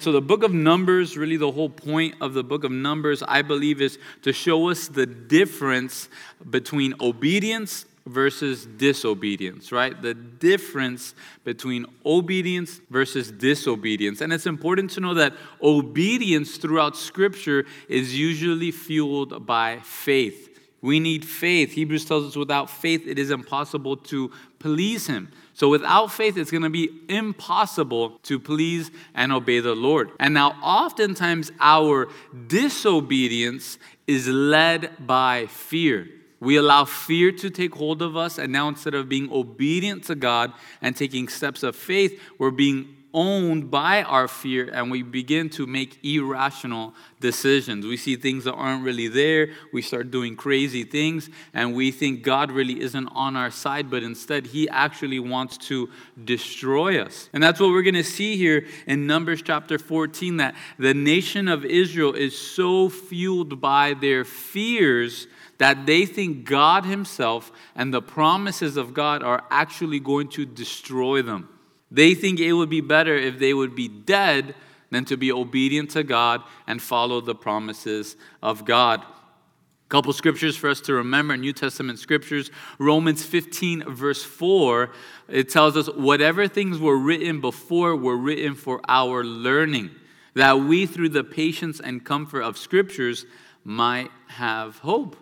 [0.00, 3.42] So, the book of Numbers, really the whole point of the book of Numbers, I
[3.42, 6.08] believe, is to show us the difference
[6.50, 10.00] between obedience versus disobedience, right?
[10.00, 14.20] The difference between obedience versus disobedience.
[14.20, 20.60] And it's important to know that obedience throughout Scripture is usually fueled by faith.
[20.80, 21.72] We need faith.
[21.72, 24.30] Hebrews tells us without faith, it is impossible to
[24.60, 25.32] please Him.
[25.58, 30.12] So without faith, it's going to be impossible to please and obey the Lord.
[30.20, 32.06] And now, oftentimes, our
[32.46, 33.76] disobedience
[34.06, 36.06] is led by fear.
[36.38, 40.14] We allow fear to take hold of us, and now instead of being obedient to
[40.14, 45.48] God and taking steps of faith, we're being owned by our fear and we begin
[45.48, 47.86] to make irrational decisions.
[47.86, 49.50] We see things that aren't really there.
[49.72, 54.02] We start doing crazy things and we think God really isn't on our side, but
[54.02, 55.88] instead, He actually wants to
[56.24, 57.28] destroy us.
[57.32, 61.48] And that's what we're going to see here in Numbers chapter 14 that the nation
[61.48, 65.26] of Israel is so fueled by their fears
[65.58, 71.22] that they think God Himself and the promises of God are actually going to destroy
[71.22, 71.48] them.
[71.90, 74.54] They think it would be better if they would be dead
[74.90, 79.02] than to be obedient to God and follow the promises of God.
[79.02, 82.50] A couple scriptures for us to remember New Testament scriptures.
[82.78, 84.90] Romans 15, verse 4,
[85.28, 89.90] it tells us, Whatever things were written before were written for our learning,
[90.34, 93.24] that we, through the patience and comfort of scriptures,
[93.64, 95.16] might have hope.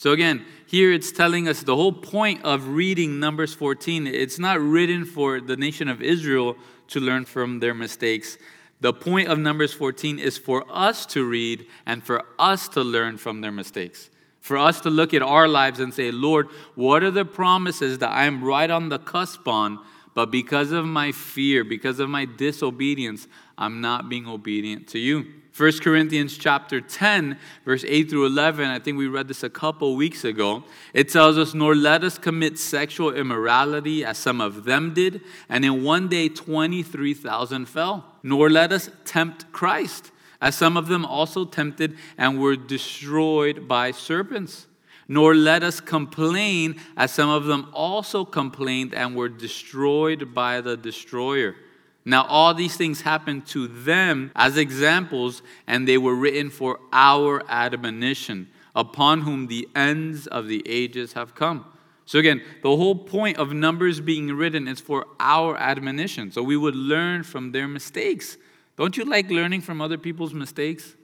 [0.00, 4.06] So, again, here it's telling us the whole point of reading Numbers 14.
[4.06, 6.56] It's not written for the nation of Israel
[6.88, 8.38] to learn from their mistakes.
[8.80, 13.18] The point of Numbers 14 is for us to read and for us to learn
[13.18, 14.08] from their mistakes.
[14.40, 18.10] For us to look at our lives and say, Lord, what are the promises that
[18.10, 19.80] I am right on the cusp on,
[20.14, 25.26] but because of my fear, because of my disobedience, I'm not being obedient to you?
[25.56, 29.96] 1 Corinthians chapter 10, verse 8 through 11, I think we read this a couple
[29.96, 30.62] weeks ago.
[30.94, 35.64] It tells us, Nor let us commit sexual immorality as some of them did, and
[35.64, 38.04] in one day 23,000 fell.
[38.22, 43.90] Nor let us tempt Christ, as some of them also tempted and were destroyed by
[43.90, 44.66] serpents.
[45.08, 50.76] Nor let us complain, as some of them also complained and were destroyed by the
[50.76, 51.56] destroyer.
[52.04, 57.42] Now, all these things happened to them as examples, and they were written for our
[57.48, 61.66] admonition, upon whom the ends of the ages have come.
[62.06, 66.32] So, again, the whole point of Numbers being written is for our admonition.
[66.32, 68.38] So, we would learn from their mistakes.
[68.76, 70.96] Don't you like learning from other people's mistakes?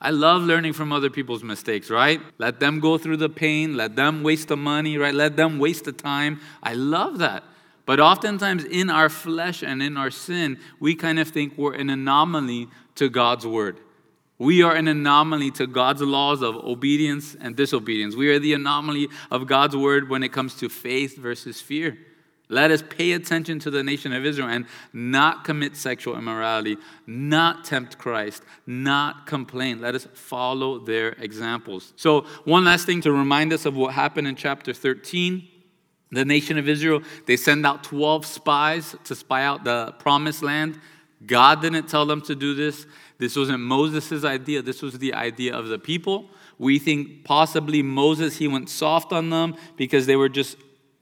[0.00, 2.20] I love learning from other people's mistakes, right?
[2.38, 5.14] Let them go through the pain, let them waste the money, right?
[5.14, 6.40] Let them waste the time.
[6.62, 7.44] I love that.
[7.86, 11.88] But oftentimes in our flesh and in our sin, we kind of think we're an
[11.88, 13.80] anomaly to God's word.
[14.38, 18.14] We are an anomaly to God's laws of obedience and disobedience.
[18.14, 21.96] We are the anomaly of God's word when it comes to faith versus fear.
[22.48, 26.76] Let us pay attention to the nation of Israel and not commit sexual immorality,
[27.06, 29.80] not tempt Christ, not complain.
[29.80, 31.92] Let us follow their examples.
[31.96, 35.48] So, one last thing to remind us of what happened in chapter 13
[36.10, 40.78] the nation of Israel, they send out 12 spies to spy out the promised land.
[41.24, 42.86] God didn't tell them to do this.
[43.18, 46.30] This wasn't Moses' idea, this was the idea of the people.
[46.58, 50.56] We think possibly Moses, he went soft on them because they were just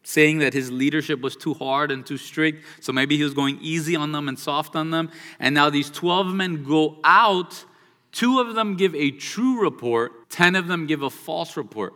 [0.05, 2.65] saying that his leadership was too hard and too strict.
[2.81, 5.11] So maybe he was going easy on them and soft on them.
[5.41, 7.65] And now these 12 men go out.
[8.13, 11.95] Two of them give a true report, 10 of them give a false report.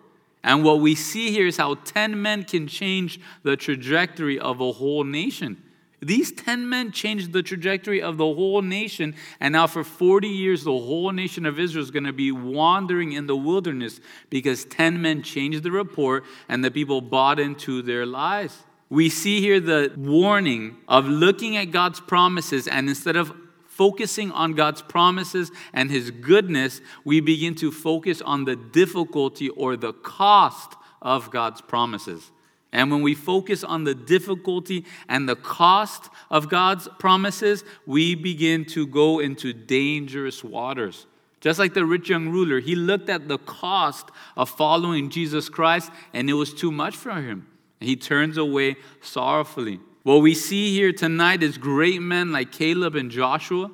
[0.49, 4.73] And what we see here is how 10 men can change the trajectory of a
[4.73, 5.63] whole nation.
[6.01, 10.65] These 10 men changed the trajectory of the whole nation, and now for 40 years,
[10.65, 14.01] the whole nation of Israel is going to be wandering in the wilderness
[14.31, 18.57] because 10 men changed the report and the people bought into their lies.
[18.89, 23.35] We see here the warning of looking at God's promises, and instead of
[23.79, 29.77] focusing on God's promises and His goodness, we begin to focus on the difficulty or
[29.77, 32.33] the cost of God's promises.
[32.73, 38.65] And when we focus on the difficulty and the cost of God's promises, we begin
[38.67, 41.07] to go into dangerous waters.
[41.41, 45.93] Just like the rich young ruler, he looked at the cost of following Jesus Christ
[46.13, 47.47] and it was too much for him.
[47.81, 49.79] He turns away sorrowfully.
[50.09, 53.71] What we see here tonight is great men like Caleb and Joshua,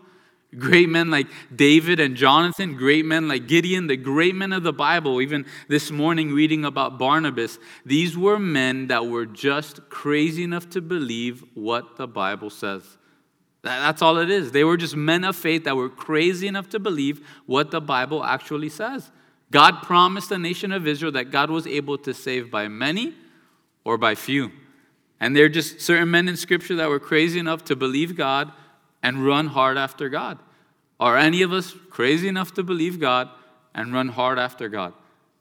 [0.58, 4.72] great men like David and Jonathan, great men like Gideon, the great men of the
[4.72, 5.20] Bible.
[5.20, 10.80] Even this morning, reading about Barnabas, these were men that were just crazy enough to
[10.80, 12.82] believe what the Bible says.
[13.62, 14.50] That's all it is.
[14.50, 18.24] They were just men of faith that were crazy enough to believe what the Bible
[18.24, 19.12] actually says.
[19.52, 23.14] God promised the nation of Israel that God was able to save by many
[23.84, 24.50] or by few.
[25.20, 28.52] And they're just certain men in Scripture that were crazy enough to believe God
[29.02, 30.38] and run hard after God.
[30.98, 33.28] Are any of us crazy enough to believe God
[33.74, 34.92] and run hard after God?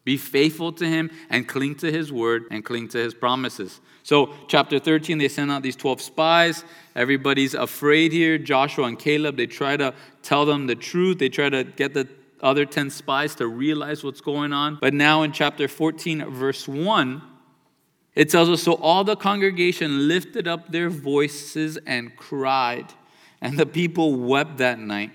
[0.04, 3.80] Be faithful to Him and cling to His word and cling to His promises.
[4.04, 6.66] So, chapter 13, they send out these 12 spies.
[6.96, 8.38] Everybody's afraid here.
[8.38, 11.20] Joshua and Caleb, they try to tell them the truth.
[11.20, 12.10] They try to get the
[12.42, 14.78] other 10 spies to realize what's going on.
[14.82, 17.22] But now in chapter 14, verse 1,
[18.16, 22.94] it tells us So all the congregation lifted up their voices and cried,
[23.42, 25.12] and the people wept that night.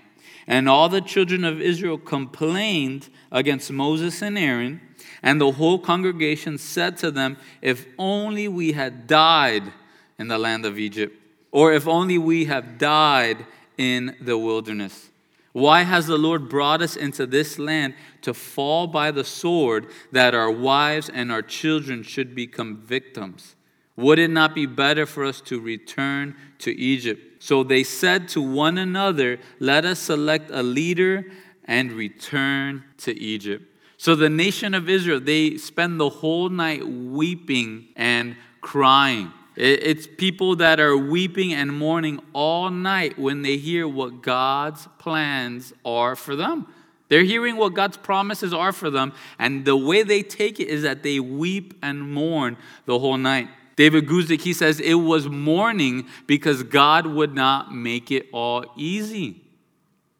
[0.47, 4.81] And all the children of Israel complained against Moses and Aaron.
[5.21, 9.71] And the whole congregation said to them, If only we had died
[10.17, 11.15] in the land of Egypt,
[11.51, 13.45] or if only we have died
[13.77, 15.08] in the wilderness.
[15.51, 20.35] Why has the Lord brought us into this land to fall by the sword that
[20.35, 23.55] our wives and our children should become victims?
[23.95, 27.43] Would it not be better for us to return to Egypt?
[27.43, 31.25] So they said to one another, Let us select a leader
[31.65, 33.65] and return to Egypt.
[33.97, 39.33] So the nation of Israel, they spend the whole night weeping and crying.
[39.59, 45.73] It's people that are weeping and mourning all night when they hear what God's plans
[45.83, 46.65] are for them.
[47.09, 50.83] They're hearing what God's promises are for them, and the way they take it is
[50.83, 53.49] that they weep and mourn the whole night.
[53.75, 59.41] David Guzik, he says, it was mourning because God would not make it all easy.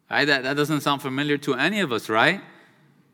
[0.10, 0.26] Right?
[0.26, 2.42] That, that doesn't sound familiar to any of us, right?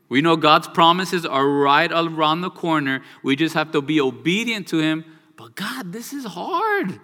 [0.08, 3.02] We know God's promises are right around the corner.
[3.22, 5.04] We just have to be obedient to Him.
[5.36, 6.98] But God, this is hard.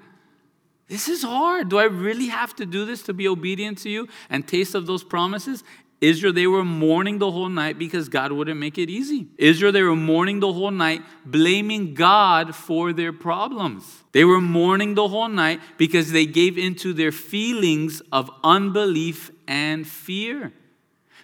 [0.89, 1.69] This is hard.
[1.69, 4.87] Do I really have to do this to be obedient to you and taste of
[4.87, 5.65] those promises?
[6.03, 9.29] Israel, they were mourning the whole night because God wouldn't make it easy.
[9.39, 14.03] Israel, they were mourning the whole night, blaming God for their problems.
[14.11, 19.87] They were mourning the whole night because they gave into their feelings of unbelief and
[19.87, 20.53] fear.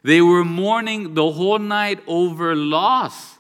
[0.05, 3.38] They were mourning the whole night over loss.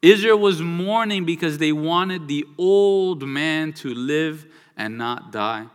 [0.00, 4.46] Israel was mourning because they wanted the old man to live
[4.76, 5.66] and not die.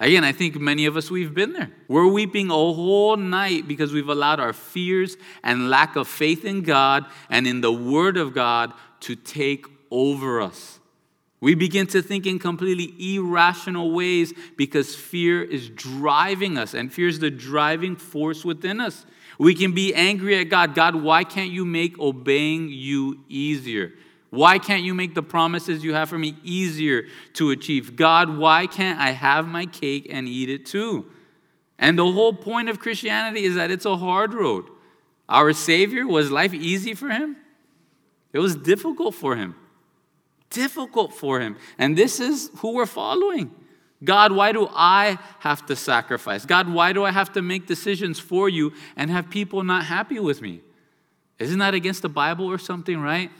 [0.00, 1.72] Again, I think many of us, we've been there.
[1.88, 6.62] We're weeping a whole night because we've allowed our fears and lack of faith in
[6.62, 10.78] God and in the Word of God to take over us.
[11.40, 17.08] We begin to think in completely irrational ways because fear is driving us, and fear
[17.08, 19.04] is the driving force within us.
[19.38, 20.74] We can be angry at God.
[20.74, 23.92] God, why can't you make obeying you easier?
[24.30, 27.04] Why can't you make the promises you have for me easier
[27.34, 27.96] to achieve?
[27.96, 31.06] God, why can't I have my cake and eat it too?
[31.78, 34.66] And the whole point of Christianity is that it's a hard road.
[35.28, 37.36] Our Savior, was life easy for him?
[38.32, 39.54] It was difficult for him.
[40.50, 41.56] Difficult for him.
[41.78, 43.54] And this is who we're following.
[44.04, 46.44] God, why do I have to sacrifice?
[46.44, 50.20] God, why do I have to make decisions for you and have people not happy
[50.20, 50.60] with me?
[51.38, 53.30] Isn't that against the Bible or something, right?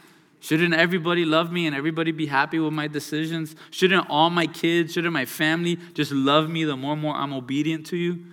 [0.40, 3.56] Shouldn't everybody love me and everybody be happy with my decisions?
[3.70, 7.32] Shouldn't all my kids, shouldn't my family just love me the more and more I'm
[7.32, 8.24] obedient to you?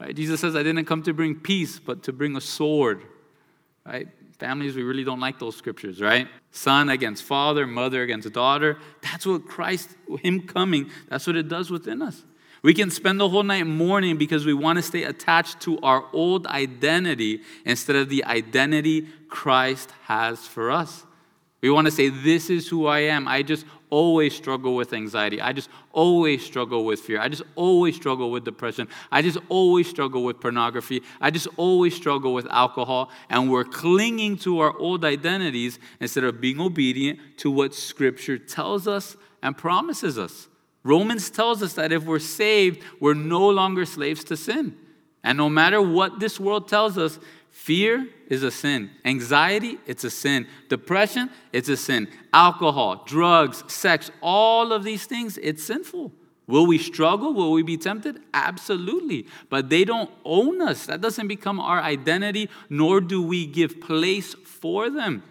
[0.00, 0.14] Right?
[0.14, 3.02] Jesus says, I didn't come to bring peace, but to bring a sword.
[3.86, 4.08] Right?
[4.38, 6.28] Families, we really don't like those scriptures, right?
[6.56, 8.78] Son against father, mother against daughter.
[9.02, 9.90] That's what Christ,
[10.22, 12.22] Him coming, that's what it does within us.
[12.62, 16.04] We can spend the whole night mourning because we want to stay attached to our
[16.12, 21.04] old identity instead of the identity Christ has for us.
[21.60, 23.26] We want to say, This is who I am.
[23.26, 25.40] I just always struggle with anxiety.
[25.40, 27.20] I just always struggle with fear.
[27.20, 28.88] I just always struggle with depression.
[29.12, 31.02] I just always struggle with pornography.
[31.20, 33.10] I just always struggle with alcohol.
[33.30, 38.88] And we're clinging to our old identities instead of being obedient to what Scripture tells
[38.88, 40.48] us and promises us.
[40.82, 44.76] Romans tells us that if we're saved, we're no longer slaves to sin.
[45.22, 47.20] And no matter what this world tells us,
[47.64, 48.90] Fear is a sin.
[49.06, 50.46] Anxiety, it's a sin.
[50.68, 52.08] Depression, it's a sin.
[52.30, 56.12] Alcohol, drugs, sex, all of these things, it's sinful.
[56.46, 57.32] Will we struggle?
[57.32, 58.20] Will we be tempted?
[58.34, 59.26] Absolutely.
[59.48, 60.84] But they don't own us.
[60.84, 65.22] That doesn't become our identity, nor do we give place for them.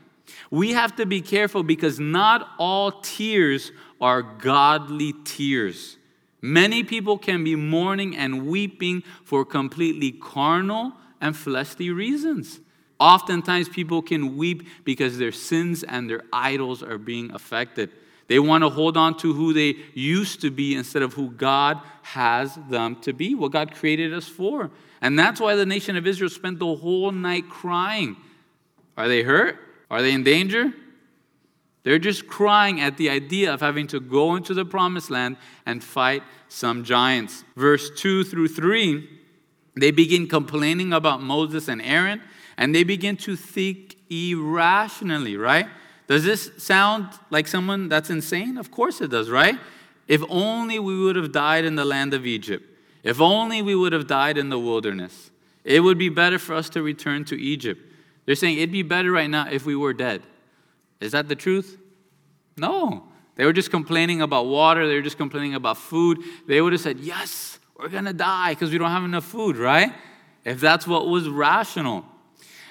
[0.49, 3.71] We have to be careful because not all tears
[4.01, 5.97] are godly tears.
[6.41, 12.59] Many people can be mourning and weeping for completely carnal and fleshly reasons.
[12.99, 17.89] Oftentimes, people can weep because their sins and their idols are being affected.
[18.27, 21.79] They want to hold on to who they used to be instead of who God
[22.03, 24.69] has them to be, what God created us for.
[25.01, 28.15] And that's why the nation of Israel spent the whole night crying.
[28.95, 29.57] Are they hurt?
[29.89, 30.73] Are they in danger?
[31.83, 35.83] They're just crying at the idea of having to go into the promised land and
[35.83, 37.43] fight some giants.
[37.55, 39.09] Verse 2 through 3,
[39.75, 42.21] they begin complaining about Moses and Aaron,
[42.57, 45.67] and they begin to think irrationally, right?
[46.07, 48.57] Does this sound like someone that's insane?
[48.57, 49.57] Of course it does, right?
[50.07, 52.65] If only we would have died in the land of Egypt.
[53.03, 55.31] If only we would have died in the wilderness.
[55.63, 57.81] It would be better for us to return to Egypt.
[58.25, 60.21] They're saying it'd be better right now if we were dead.
[60.99, 61.77] Is that the truth?
[62.57, 63.03] No.
[63.35, 66.19] They were just complaining about water, they were just complaining about food.
[66.47, 69.57] They would have said, Yes, we're going to die because we don't have enough food,
[69.57, 69.93] right?
[70.45, 72.05] If that's what was rational.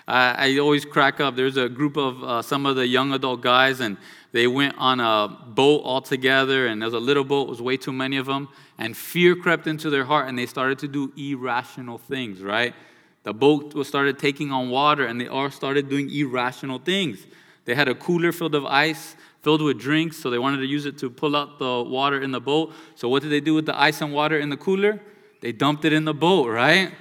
[0.07, 1.37] Uh, I always crack up.
[1.37, 3.97] There's a group of uh, some of the young adult guys, and
[4.33, 7.93] they went on a boat all together, and there's a little boat, was way too
[7.93, 11.99] many of them, and fear crept into their heart, and they started to do irrational
[11.99, 12.75] things, right?
[13.23, 17.25] The boat was started taking on water, and they all started doing irrational things.
[17.65, 20.87] They had a cooler filled of ice, filled with drinks, so they wanted to use
[20.87, 22.73] it to pull out the water in the boat.
[22.95, 25.01] So what did they do with the ice and water in the cooler?
[25.41, 26.93] They dumped it in the boat, right?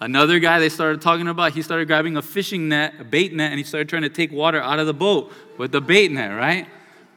[0.00, 3.50] Another guy they started talking about, he started grabbing a fishing net, a bait net,
[3.50, 6.30] and he started trying to take water out of the boat with the bait net,
[6.30, 6.66] right?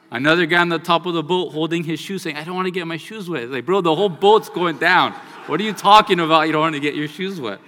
[0.09, 2.65] Another guy on the top of the boat holding his shoes saying, I don't want
[2.65, 3.49] to get my shoes wet.
[3.49, 5.13] Like, bro, the whole boat's going down.
[5.45, 6.47] What are you talking about?
[6.47, 7.59] You don't want to get your shoes wet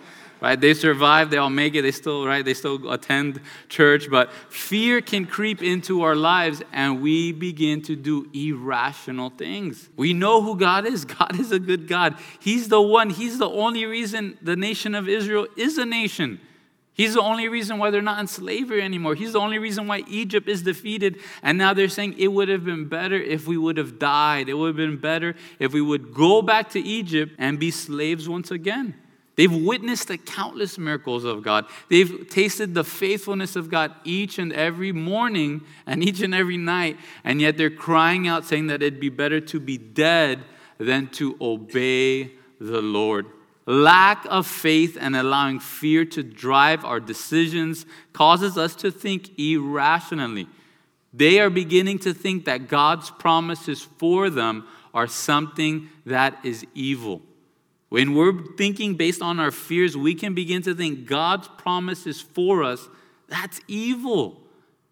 [0.44, 0.60] right?
[0.60, 2.44] They survive, they all make it, they still, right?
[2.44, 7.96] They still attend church, but fear can creep into our lives and we begin to
[7.96, 9.90] do irrational things.
[9.96, 11.06] We know who God is.
[11.14, 12.18] God is a good God.
[12.42, 16.42] He's the one, He's the only reason the nation of Israel is a nation.
[16.96, 19.16] He's the only reason why they're not in slavery anymore.
[19.16, 21.20] He's the only reason why Egypt is defeated.
[21.42, 24.48] And now they're saying it would have been better if we would have died.
[24.48, 28.30] It would have been better if we would go back to Egypt and be slaves
[28.30, 28.94] once again.
[29.36, 31.66] They've witnessed the countless miracles of God.
[31.90, 36.98] They've tasted the faithfulness of God each and every morning and each and every night,
[37.24, 40.44] and yet they're crying out saying that it'd be better to be dead
[40.78, 43.26] than to obey the Lord.
[43.66, 50.48] Lack of faith and allowing fear to drive our decisions causes us to think irrationally.
[51.14, 57.22] They are beginning to think that God's promises for them are something that is evil.
[57.94, 62.64] When we're thinking based on our fears, we can begin to think God's promises for
[62.64, 62.90] us.
[63.28, 64.42] That's evil.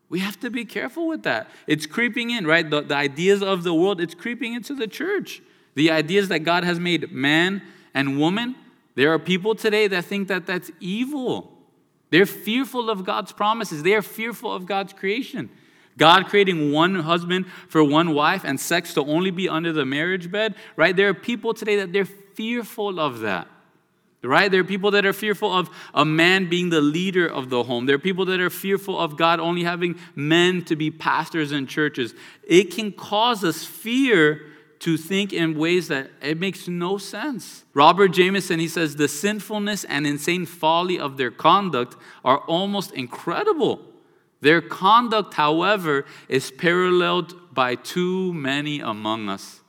[0.08, 1.50] We have to be careful with that.
[1.66, 2.70] It's creeping in, right?
[2.70, 5.42] The, the ideas of the world, it's creeping into the church.
[5.74, 7.64] The ideas that God has made man
[7.96, 8.56] and woman,
[8.94, 11.58] there are people today that think that that's evil.
[12.12, 15.50] They're fearful of God's promises, they are fearful of God's creation.
[15.98, 20.32] God creating one husband for one wife and sex to only be under the marriage
[20.32, 20.96] bed, right?
[20.96, 23.48] There are people today that they're fearful of that.
[24.24, 24.52] Right?
[24.52, 27.88] There are people that are fearful of a man being the leader of the home.
[27.88, 31.66] There are people that are fearful of God only having men to be pastors in
[31.66, 32.14] churches.
[32.48, 34.42] It can cause us fear
[34.82, 37.66] to think in ways that it makes no sense.
[37.74, 43.82] Robert Jamieson, he says, the sinfulness and insane folly of their conduct are almost incredible.
[44.42, 49.62] Their conduct, however, is paralleled by too many among us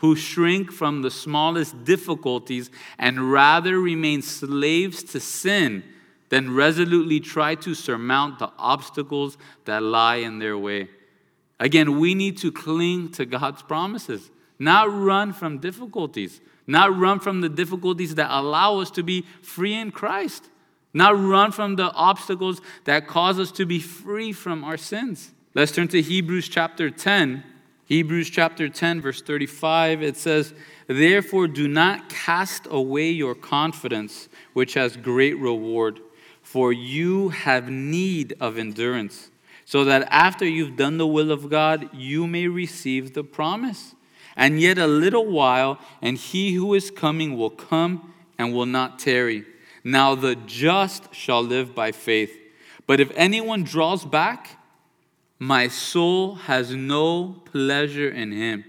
[0.00, 5.84] who shrink from the smallest difficulties and rather remain slaves to sin
[6.30, 10.88] than resolutely try to surmount the obstacles that lie in their way.
[11.58, 17.42] Again, we need to cling to God's promises, not run from difficulties, not run from
[17.42, 20.48] the difficulties that allow us to be free in Christ,
[20.92, 25.30] not run from the obstacles that cause us to be free from our sins.
[25.54, 27.44] Let's turn to Hebrews chapter 10
[27.90, 30.54] Hebrews chapter 10, verse 35, it says,
[30.86, 35.98] Therefore, do not cast away your confidence, which has great reward,
[36.40, 39.32] for you have need of endurance,
[39.64, 43.96] so that after you've done the will of God, you may receive the promise.
[44.36, 49.00] And yet a little while, and he who is coming will come and will not
[49.00, 49.46] tarry.
[49.84, 52.36] Now the just shall live by faith.
[52.86, 54.58] But if anyone draws back,
[55.38, 58.64] my soul has no pleasure in him.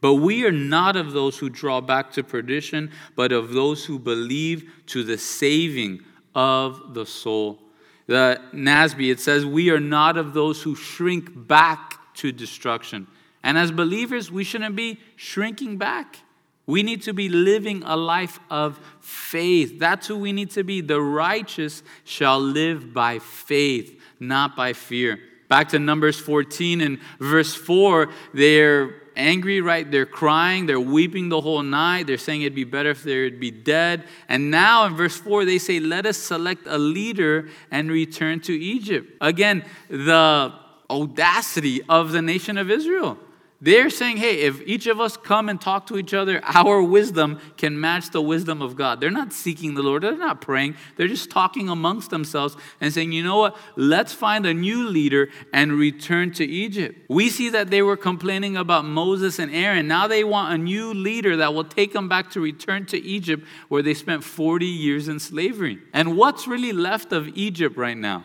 [0.00, 3.98] But we are not of those who draw back to perdition, but of those who
[3.98, 6.00] believe to the saving
[6.34, 7.60] of the soul.
[8.06, 13.06] The NASB, it says, We are not of those who shrink back to destruction.
[13.42, 16.18] And as believers, we shouldn't be shrinking back.
[16.68, 19.78] We need to be living a life of faith.
[19.78, 20.82] That's who we need to be.
[20.82, 25.18] The righteous shall live by faith, not by fear.
[25.48, 29.90] Back to Numbers 14 and verse 4, they're angry, right?
[29.90, 32.06] They're crying, they're weeping the whole night.
[32.06, 34.04] They're saying it'd be better if they'd be dead.
[34.28, 38.52] And now in verse 4, they say, Let us select a leader and return to
[38.52, 39.10] Egypt.
[39.22, 40.52] Again, the
[40.90, 43.16] audacity of the nation of Israel.
[43.60, 47.40] They're saying, hey, if each of us come and talk to each other, our wisdom
[47.56, 49.00] can match the wisdom of God.
[49.00, 50.76] They're not seeking the Lord, they're not praying.
[50.96, 55.28] They're just talking amongst themselves and saying, you know what, let's find a new leader
[55.52, 57.00] and return to Egypt.
[57.08, 59.88] We see that they were complaining about Moses and Aaron.
[59.88, 63.44] Now they want a new leader that will take them back to return to Egypt,
[63.68, 65.80] where they spent 40 years in slavery.
[65.92, 68.24] And what's really left of Egypt right now?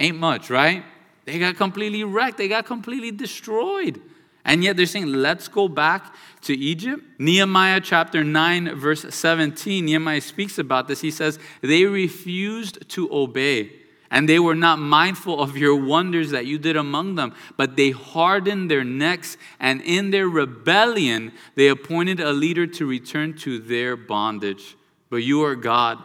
[0.00, 0.82] Ain't much, right?
[1.26, 4.00] They got completely wrecked, they got completely destroyed.
[4.46, 7.02] And yet they're saying, let's go back to Egypt.
[7.18, 11.00] Nehemiah chapter 9, verse 17, Nehemiah speaks about this.
[11.00, 13.72] He says, They refused to obey,
[14.08, 17.90] and they were not mindful of your wonders that you did among them, but they
[17.90, 23.96] hardened their necks, and in their rebellion, they appointed a leader to return to their
[23.96, 24.76] bondage.
[25.10, 25.98] But you are God,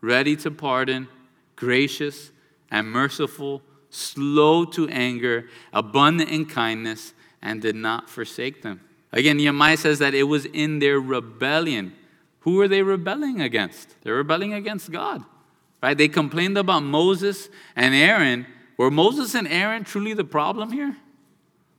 [0.00, 1.08] ready to pardon,
[1.56, 2.30] gracious
[2.70, 8.80] and merciful, slow to anger, abundant in kindness and did not forsake them.
[9.12, 11.94] Again, Nehemiah says that it was in their rebellion.
[12.40, 13.96] Who were they rebelling against?
[14.02, 15.24] They're rebelling against God.
[15.82, 15.98] Right?
[15.98, 18.46] They complained about Moses and Aaron.
[18.76, 20.96] Were Moses and Aaron truly the problem here?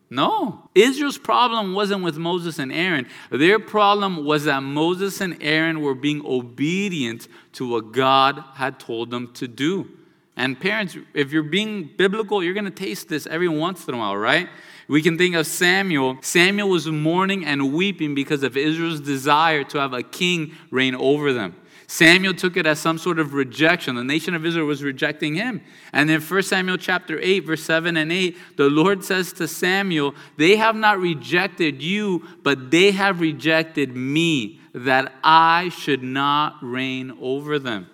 [0.10, 0.70] No.
[0.76, 3.08] Israel's problem wasn't with Moses and Aaron.
[3.32, 9.10] Their problem was that Moses and Aaron were being obedient to what God had told
[9.10, 9.90] them to do.
[10.36, 13.98] And parents, if you're being biblical, you're going to taste this every once in a
[13.98, 14.50] while, right?
[14.94, 16.20] We can think of Samuel.
[16.22, 21.34] Samuel was mourning and weeping because of Israel's desire to have a king reign over
[21.34, 21.56] them.
[21.88, 23.96] Samuel took it as some sort of rejection.
[23.96, 25.62] The nation of Israel was rejecting him.
[25.94, 30.14] And in 1 Samuel chapter 8, verse 7 and 8, the Lord says to Samuel,
[30.38, 37.18] They have not rejected you, but they have rejected me, that I should not reign
[37.20, 37.90] over them.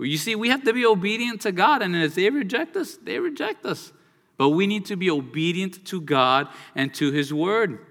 [0.00, 3.20] You see, we have to be obedient to God, and as they reject us, they
[3.20, 3.92] reject us.
[4.40, 7.84] But we need to be obedient to God and to His Word.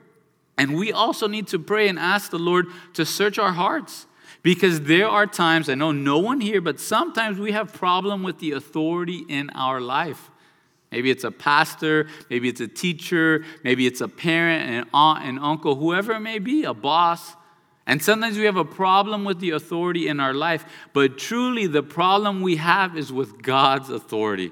[0.58, 4.08] And we also need to pray and ask the Lord to search our hearts.
[4.42, 8.40] Because there are times, I know no one here, but sometimes we have problem with
[8.40, 10.32] the authority in our life.
[10.92, 15.38] Maybe it's a pastor, maybe it's a teacher, maybe it's a parent, an aunt, an
[15.38, 17.36] uncle, whoever it may be, a boss.
[17.86, 21.84] And sometimes we have a problem with the authority in our life, but truly the
[21.84, 24.52] problem we have is with God's authority.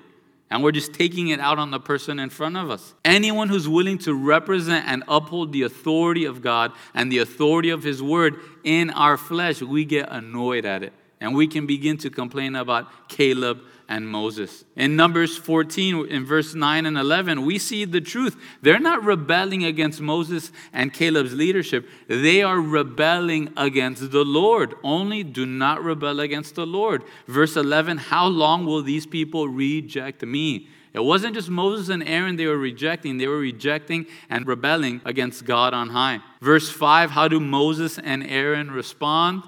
[0.50, 2.94] And we're just taking it out on the person in front of us.
[3.04, 7.84] Anyone who's willing to represent and uphold the authority of God and the authority of
[7.84, 10.94] His word in our flesh, we get annoyed at it.
[11.20, 14.66] And we can begin to complain about Caleb and Moses.
[14.76, 18.36] In Numbers 14, in verse 9 and 11, we see the truth.
[18.62, 24.76] They're not rebelling against Moses and Caleb's leadership, they are rebelling against the Lord.
[24.84, 27.04] Only do not rebel against the Lord.
[27.28, 30.70] Verse 11, how long will these people reject me?
[30.94, 35.46] It wasn't just Moses and Aaron they were rejecting, they were rejecting and rebelling against
[35.46, 36.22] God on high.
[36.42, 39.44] Verse 5 How do Moses and Aaron respond?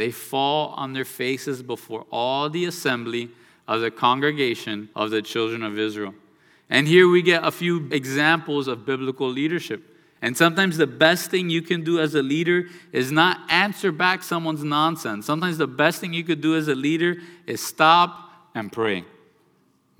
[0.00, 3.28] They fall on their faces before all the assembly
[3.68, 6.14] of the congregation of the children of Israel.
[6.70, 9.82] And here we get a few examples of biblical leadership.
[10.22, 14.22] And sometimes the best thing you can do as a leader is not answer back
[14.22, 15.26] someone's nonsense.
[15.26, 19.04] Sometimes the best thing you could do as a leader is stop and pray.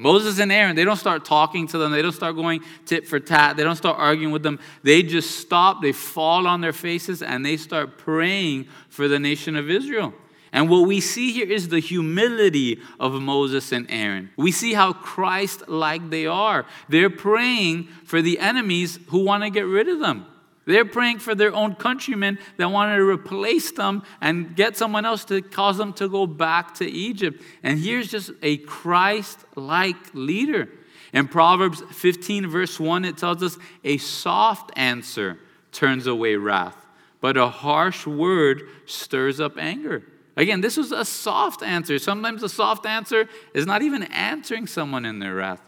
[0.00, 1.92] Moses and Aaron, they don't start talking to them.
[1.92, 3.58] They don't start going tit for tat.
[3.58, 4.58] They don't start arguing with them.
[4.82, 9.56] They just stop, they fall on their faces, and they start praying for the nation
[9.56, 10.14] of Israel.
[10.52, 14.30] And what we see here is the humility of Moses and Aaron.
[14.38, 16.64] We see how Christ like they are.
[16.88, 20.24] They're praying for the enemies who want to get rid of them.
[20.66, 25.24] They're praying for their own countrymen that want to replace them and get someone else
[25.26, 27.42] to cause them to go back to Egypt.
[27.62, 30.68] And here's just a Christ like leader.
[31.12, 35.38] In Proverbs 15, verse 1, it tells us a soft answer
[35.72, 36.86] turns away wrath,
[37.20, 40.04] but a harsh word stirs up anger.
[40.36, 41.98] Again, this was a soft answer.
[41.98, 45.60] Sometimes a soft answer is not even answering someone in their wrath.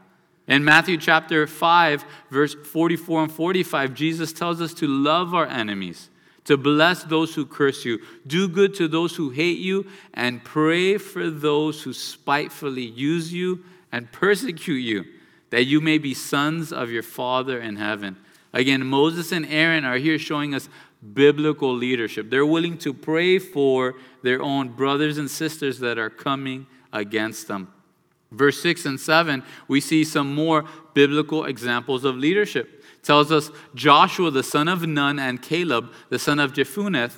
[0.53, 6.11] In Matthew chapter 5, verse 44 and 45, Jesus tells us to love our enemies,
[6.45, 10.99] to bless those who curse you, do good to those who hate you, and pray
[10.99, 15.07] for those who spitefully use you and persecute you,
[15.49, 18.19] that you may be sons of your Father in heaven.
[18.53, 20.69] Again, Moses and Aaron are here showing us
[21.15, 22.29] biblical leadership.
[22.29, 27.73] They're willing to pray for their own brothers and sisters that are coming against them.
[28.33, 30.65] Verse 6 and 7, we see some more
[30.95, 32.83] biblical examples of leadership.
[32.97, 37.13] It tells us Joshua, the son of Nun, and Caleb, the son of Jephunneh,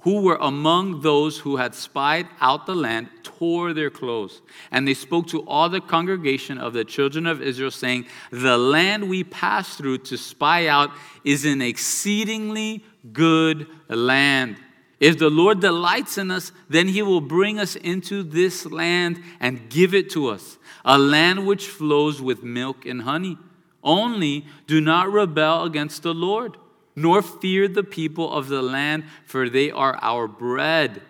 [0.00, 4.40] who were among those who had spied out the land, tore their clothes.
[4.70, 9.08] And they spoke to all the congregation of the children of Israel, saying, The land
[9.08, 10.90] we passed through to spy out
[11.24, 14.56] is an exceedingly good land.
[15.02, 19.68] If the Lord delights in us, then he will bring us into this land and
[19.68, 23.36] give it to us, a land which flows with milk and honey.
[23.82, 26.56] Only do not rebel against the Lord,
[26.94, 31.02] nor fear the people of the land, for they are our bread.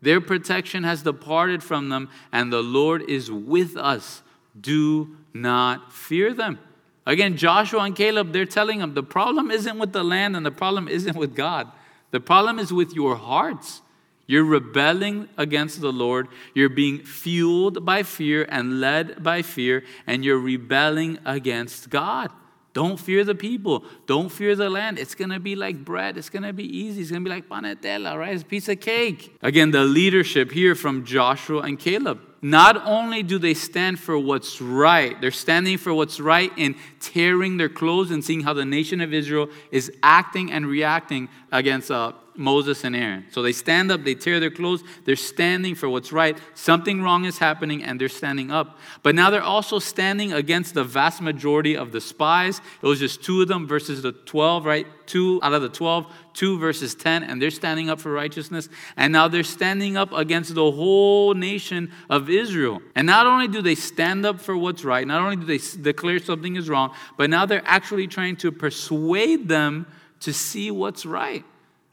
[0.00, 4.22] Their protection has departed from them, and the Lord is with us.
[4.58, 6.58] Do not fear them.
[7.04, 10.50] Again, Joshua and Caleb, they're telling them the problem isn't with the land and the
[10.50, 11.70] problem isn't with God.
[12.14, 13.82] The problem is with your hearts.
[14.28, 16.28] You're rebelling against the Lord.
[16.54, 22.30] You're being fueled by fear and led by fear, and you're rebelling against God.
[22.72, 23.84] Don't fear the people.
[24.06, 24.96] Don't fear the land.
[24.96, 26.16] It's going to be like bread.
[26.16, 27.02] It's going to be easy.
[27.02, 28.32] It's going to be like panetela, right?
[28.32, 29.36] It's a piece of cake.
[29.42, 32.20] Again, the leadership here from Joshua and Caleb.
[32.44, 37.56] Not only do they stand for what's right, they're standing for what's right in tearing
[37.56, 42.12] their clothes and seeing how the nation of Israel is acting and reacting against uh,
[42.36, 43.26] Moses and Aaron.
[43.30, 46.36] So they stand up, they tear their clothes, they're standing for what's right.
[46.54, 48.78] Something wrong is happening, and they're standing up.
[49.02, 52.60] But now they're also standing against the vast majority of the spies.
[52.82, 54.86] It was just two of them versus the 12, right?
[55.06, 58.68] Two out of the 12, two versus 10, and they're standing up for righteousness.
[58.96, 62.80] And now they're standing up against the whole nation of Israel.
[62.94, 66.18] And not only do they stand up for what's right, not only do they declare
[66.18, 69.86] something is wrong, but now they're actually trying to persuade them
[70.20, 71.44] to see what's right.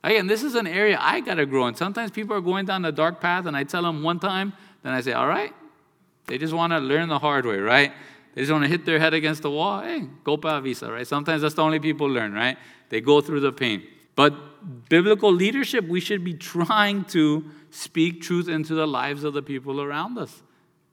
[0.03, 1.75] Again, this is an area I got to grow in.
[1.75, 4.93] Sometimes people are going down the dark path, and I tell them one time, then
[4.93, 5.53] I say, all right.
[6.27, 7.91] They just want to learn the hard way, right?
[8.33, 9.81] They just want to hit their head against the wall.
[9.81, 11.05] Hey, go pa visa, right?
[11.05, 12.57] Sometimes that's the only people learn, right?
[12.89, 13.83] They go through the pain.
[14.15, 19.41] But biblical leadership, we should be trying to speak truth into the lives of the
[19.41, 20.41] people around us.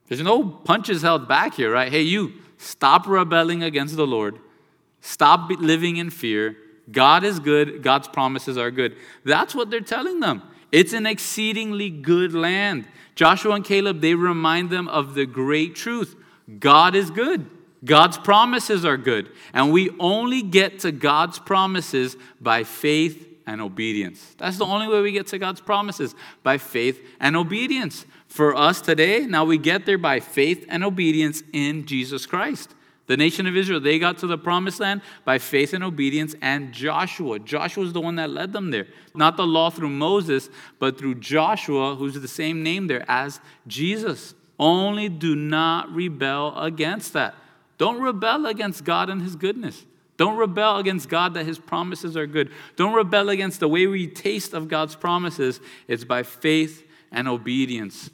[0.09, 1.91] There's no punches held back here, right?
[1.91, 4.39] Hey, you, stop rebelling against the Lord.
[5.01, 6.57] Stop living in fear
[6.91, 8.97] God is good, God's promises are good.
[9.25, 10.43] That's what they're telling them.
[10.73, 12.87] It's an exceedingly good land.
[13.15, 16.15] Joshua and Caleb, they remind them of the great truth
[16.59, 17.47] God is good.
[17.85, 19.31] God's promises are good.
[19.53, 24.35] And we only get to God's promises by faith and obedience.
[24.37, 28.05] That's the only way we get to God's promises by faith and obedience.
[28.27, 32.75] For us today, now we get there by faith and obedience in Jesus Christ.
[33.09, 36.73] The nation of Israel, they got to the promised land by faith and obedience, and
[36.73, 37.39] Joshua.
[37.39, 38.87] Joshua is the one that led them there.
[39.15, 44.35] Not the law through Moses, but through Joshua, who's the same name there as Jesus.
[44.61, 47.35] Only do not rebel against that.
[47.79, 49.87] Don't rebel against God and His goodness.
[50.19, 52.51] Don't rebel against God that His promises are good.
[52.77, 55.61] Don't rebel against the way we taste of God's promises.
[55.87, 58.11] It's by faith and obedience.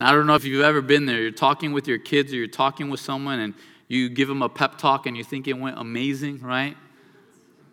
[0.00, 1.20] I don't know if you've ever been there.
[1.20, 3.54] You're talking with your kids or you're talking with someone and
[3.92, 6.78] you give them a pep talk and you think it went amazing, right?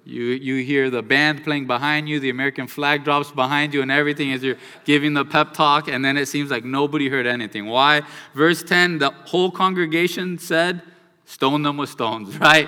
[0.03, 3.89] You, you hear the band playing behind you, the American flag drops behind you, and
[3.89, 7.67] everything as you're giving the pep talk, and then it seems like nobody heard anything.
[7.67, 8.01] Why?
[8.33, 10.81] Verse 10 the whole congregation said,
[11.23, 12.67] Stone them with stones, right?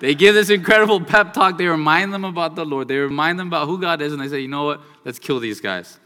[0.00, 1.58] They give this incredible pep talk.
[1.58, 2.88] They remind them about the Lord.
[2.88, 4.80] They remind them about who God is, and they say, You know what?
[5.04, 6.00] Let's kill these guys.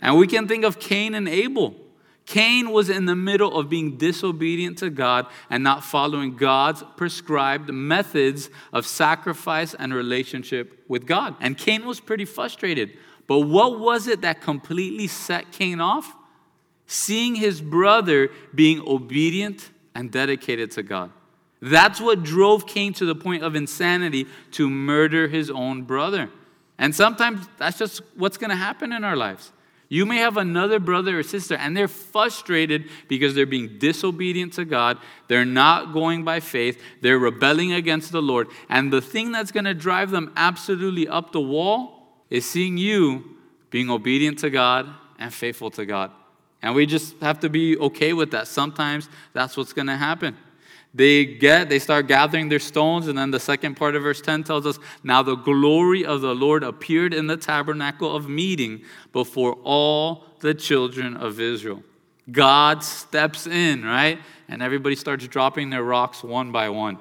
[0.00, 1.83] And we can think of Cain and Abel.
[2.26, 7.70] Cain was in the middle of being disobedient to God and not following God's prescribed
[7.70, 11.36] methods of sacrifice and relationship with God.
[11.40, 12.96] And Cain was pretty frustrated.
[13.26, 16.14] But what was it that completely set Cain off?
[16.86, 21.10] Seeing his brother being obedient and dedicated to God.
[21.60, 26.30] That's what drove Cain to the point of insanity to murder his own brother.
[26.78, 29.52] And sometimes that's just what's going to happen in our lives.
[29.94, 34.64] You may have another brother or sister, and they're frustrated because they're being disobedient to
[34.64, 34.98] God.
[35.28, 36.82] They're not going by faith.
[37.00, 38.48] They're rebelling against the Lord.
[38.68, 43.36] And the thing that's going to drive them absolutely up the wall is seeing you
[43.70, 46.10] being obedient to God and faithful to God.
[46.60, 48.48] And we just have to be okay with that.
[48.48, 50.36] Sometimes that's what's going to happen
[50.94, 54.44] they get they start gathering their stones and then the second part of verse 10
[54.44, 59.58] tells us now the glory of the lord appeared in the tabernacle of meeting before
[59.64, 61.82] all the children of israel.
[62.30, 64.18] God steps in right?
[64.48, 66.98] And everybody starts dropping their rocks one by one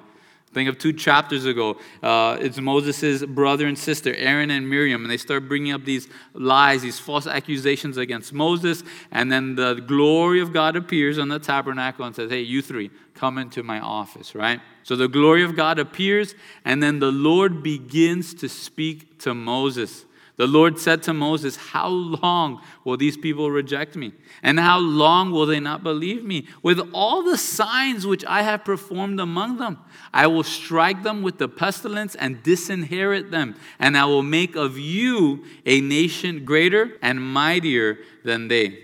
[0.54, 1.78] Think of two chapters ago.
[2.02, 6.08] Uh, it's Moses' brother and sister, Aaron and Miriam, and they start bringing up these
[6.34, 8.84] lies, these false accusations against Moses.
[9.12, 12.92] And then the glory of God appears on the tabernacle and says, Hey, you three,
[13.16, 14.60] come into my office, right?
[14.84, 16.36] So the glory of God appears,
[16.66, 20.06] and then the Lord begins to speak to Moses.
[20.36, 24.14] The Lord said to Moses, How long will these people reject me?
[24.42, 26.48] And how long will they not believe me?
[26.64, 29.78] With all the signs which I have performed among them,
[30.12, 34.80] I will strike them with the pestilence and disinherit them, and I will make of
[34.80, 38.80] you a nation greater and mightier than they.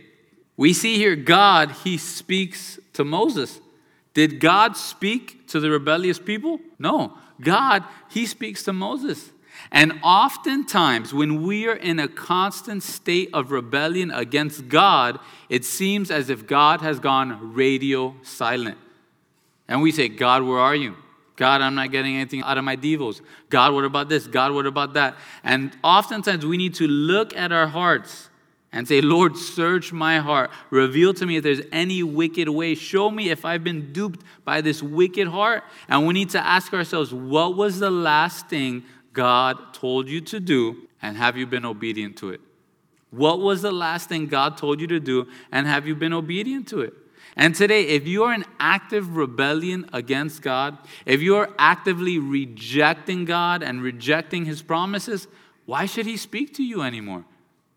[0.55, 3.59] We see here God, He speaks to Moses.
[4.13, 6.59] Did God speak to the rebellious people?
[6.77, 7.17] No.
[7.41, 9.31] God, He speaks to Moses.
[9.71, 16.09] And oftentimes, when we are in a constant state of rebellion against God, it seems
[16.09, 18.77] as if God has gone radio silent.
[19.67, 20.95] And we say, God, where are you?
[21.35, 23.21] God, I'm not getting anything out of my devos.
[23.49, 24.27] God, what about this?
[24.27, 25.15] God, what about that?
[25.43, 28.29] And oftentimes, we need to look at our hearts
[28.71, 30.51] and say, Lord, search my heart.
[30.69, 32.75] Reveal to me if there's any wicked way.
[32.75, 35.63] Show me if I've been duped by this wicked heart.
[35.87, 38.83] And we need to ask ourselves, what was the last thing
[39.19, 42.39] God told you to do, and have you been obedient to it?
[43.11, 46.69] What was the last thing God told you to do, and have you been obedient
[46.69, 46.93] to it?
[47.35, 53.25] And today, if you are in active rebellion against God, if you are actively rejecting
[53.25, 55.27] God and rejecting His promises,
[55.65, 57.25] why should He speak to you anymore?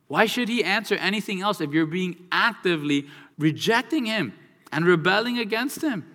[0.06, 4.32] Why should He answer anything else if you're being actively rejecting Him
[4.70, 6.06] and rebelling against Him?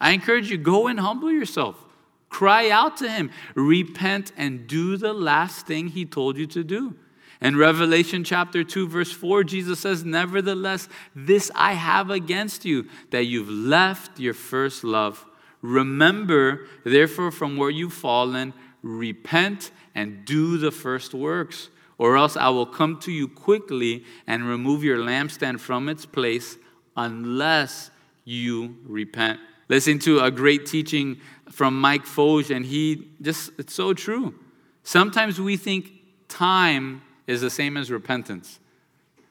[0.00, 1.85] I encourage you, go and humble yourself.
[2.28, 6.94] Cry out to him, repent, and do the last thing he told you to do.
[7.40, 13.24] In Revelation chapter 2, verse 4, Jesus says, Nevertheless, this I have against you, that
[13.24, 15.24] you've left your first love.
[15.60, 22.48] Remember, therefore, from where you've fallen, repent and do the first works, or else I
[22.50, 26.56] will come to you quickly and remove your lampstand from its place
[26.96, 27.90] unless
[28.24, 29.40] you repent.
[29.68, 34.34] Listen to a great teaching from Mike Foge, and he just, it's so true.
[34.82, 35.90] Sometimes we think
[36.28, 38.60] time is the same as repentance.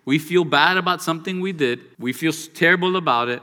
[0.06, 3.41] We feel bad about something we did, we feel terrible about it,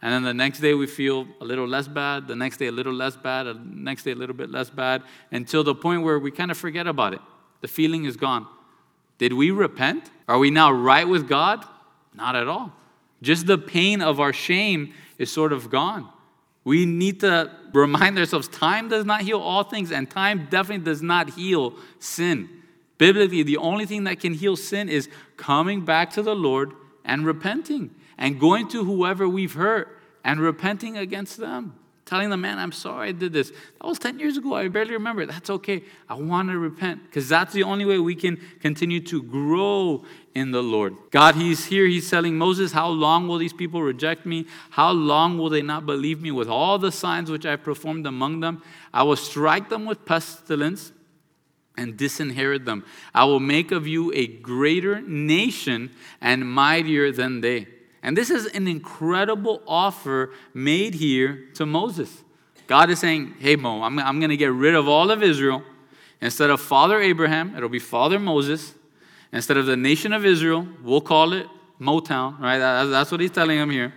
[0.00, 2.72] and then the next day we feel a little less bad, the next day a
[2.72, 6.18] little less bad, the next day a little bit less bad, until the point where
[6.18, 7.20] we kind of forget about it.
[7.60, 8.46] The feeling is gone.
[9.18, 10.10] Did we repent?
[10.26, 11.64] Are we now right with God?
[12.14, 12.72] Not at all.
[13.22, 16.08] Just the pain of our shame is sort of gone.
[16.64, 21.02] We need to remind ourselves time does not heal all things, and time definitely does
[21.02, 22.48] not heal sin.
[22.98, 26.72] Biblically, the only thing that can heal sin is coming back to the Lord
[27.04, 31.74] and repenting and going to whoever we've hurt and repenting against them
[32.12, 33.50] telling the man, I'm sorry I did this.
[33.50, 34.52] That was 10 years ago.
[34.52, 35.24] I barely remember.
[35.24, 35.82] That's okay.
[36.10, 40.50] I want to repent because that's the only way we can continue to grow in
[40.50, 40.94] the Lord.
[41.10, 41.86] God, He's here.
[41.86, 44.46] He's telling Moses, How long will these people reject me?
[44.68, 48.40] How long will they not believe me with all the signs which I performed among
[48.40, 48.60] them?
[48.92, 50.92] I will strike them with pestilence
[51.78, 52.84] and disinherit them.
[53.14, 57.68] I will make of you a greater nation and mightier than they.
[58.02, 62.22] And this is an incredible offer made here to Moses.
[62.66, 65.62] God is saying, Hey, Mo, I'm, I'm going to get rid of all of Israel.
[66.20, 68.74] Instead of Father Abraham, it'll be Father Moses.
[69.32, 71.46] Instead of the nation of Israel, we'll call it
[71.80, 72.58] Motown, right?
[72.58, 73.92] That's what he's telling him here.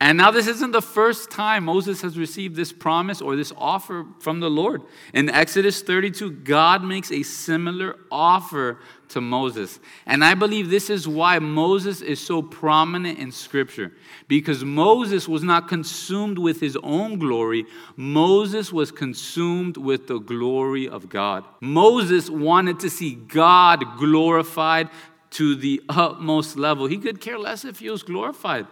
[0.00, 4.04] And now, this isn't the first time Moses has received this promise or this offer
[4.18, 4.82] from the Lord.
[5.14, 8.80] In Exodus 32, God makes a similar offer
[9.10, 9.78] to Moses.
[10.04, 13.92] And I believe this is why Moses is so prominent in Scripture.
[14.26, 17.64] Because Moses was not consumed with his own glory,
[17.96, 21.44] Moses was consumed with the glory of God.
[21.60, 24.90] Moses wanted to see God glorified
[25.30, 26.86] to the utmost level.
[26.86, 28.66] He could care less if he was glorified.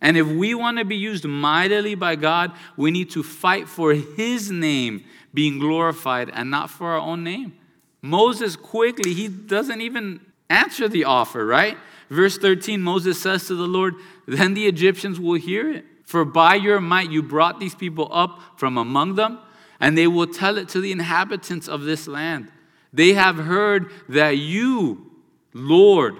[0.00, 3.92] And if we want to be used mightily by God, we need to fight for
[3.92, 7.54] His name being glorified and not for our own name.
[8.02, 11.76] Moses quickly, he doesn't even answer the offer, right?
[12.08, 13.94] Verse 13, Moses says to the Lord,
[14.26, 15.84] Then the Egyptians will hear it.
[16.04, 19.38] For by your might you brought these people up from among them,
[19.78, 22.50] and they will tell it to the inhabitants of this land.
[22.92, 25.12] They have heard that you,
[25.52, 26.16] Lord,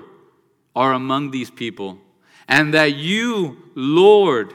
[0.77, 1.99] are among these people
[2.51, 4.53] and that you, Lord,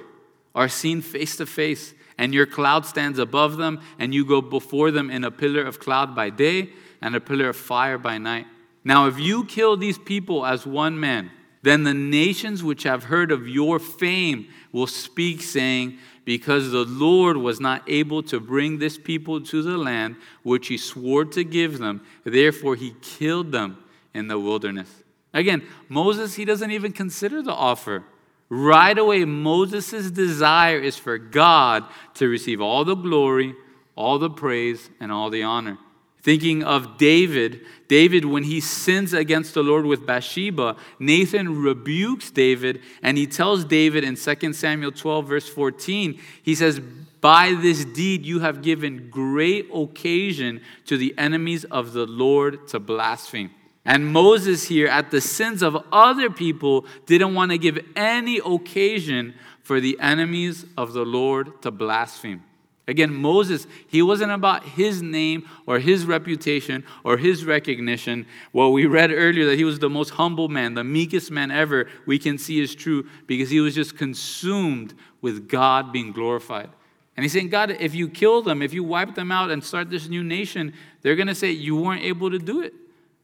[0.53, 4.91] are seen face to face, and your cloud stands above them, and you go before
[4.91, 6.69] them in a pillar of cloud by day
[7.01, 8.45] and a pillar of fire by night.
[8.83, 11.31] Now, if you kill these people as one man,
[11.65, 17.37] Then the nations which have heard of your fame will speak, saying, Because the Lord
[17.37, 21.79] was not able to bring this people to the land which he swore to give
[21.79, 24.91] them, therefore he killed them in the wilderness.
[25.35, 28.05] Again, Moses, he doesn't even consider the offer.
[28.47, 31.83] Right away, Moses' desire is for God
[32.15, 33.53] to receive all the glory,
[33.95, 35.77] all the praise, and all the honor.
[36.21, 42.81] Thinking of David, David, when he sins against the Lord with Bathsheba, Nathan rebukes David
[43.03, 48.25] and he tells David in 2 Samuel 12, verse 14, he says, By this deed
[48.25, 53.51] you have given great occasion to the enemies of the Lord to blaspheme.
[53.85, 59.35] And Moses, here at the sins of other people, didn't want to give any occasion
[59.61, 62.43] for the enemies of the Lord to blaspheme.
[62.87, 68.27] Again, Moses, he wasn't about his name or his reputation or his recognition.
[68.51, 71.87] What we read earlier, that he was the most humble man, the meekest man ever,
[72.05, 76.69] we can see is true because he was just consumed with God being glorified.
[77.17, 79.89] And he's saying, God, if you kill them, if you wipe them out and start
[79.89, 82.73] this new nation, they're going to say you weren't able to do it.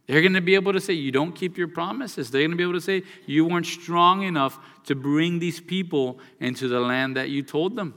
[0.07, 2.31] They're going to be able to say you don't keep your promises.
[2.31, 6.19] They're going to be able to say you weren't strong enough to bring these people
[6.39, 7.93] into the land that you told them.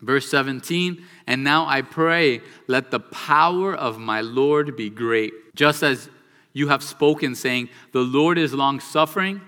[0.00, 5.82] Verse 17, and now I pray, let the power of my Lord be great, just
[5.82, 6.08] as
[6.52, 9.40] you have spoken, saying, The Lord is long suffering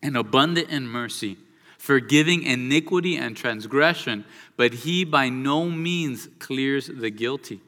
[0.00, 1.36] and abundant in mercy,
[1.78, 4.24] forgiving iniquity and transgression,
[4.56, 7.60] but he by no means clears the guilty,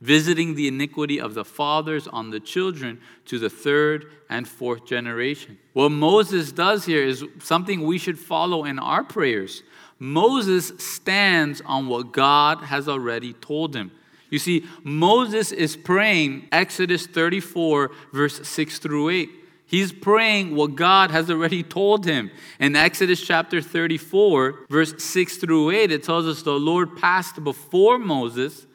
[0.00, 5.58] visiting the iniquity of the fathers on the children to the third and fourth generation.
[5.72, 9.62] What Moses does here is something we should follow in our prayers.
[9.98, 13.90] Moses stands on what God has already told him.
[14.28, 19.30] You see, Moses is praying Exodus 34, verse 6 through 8.
[19.68, 22.30] He's praying what God has already told him.
[22.60, 27.98] In Exodus chapter 34, verse 6 through 8, it tells us the Lord passed before
[27.98, 28.65] Moses,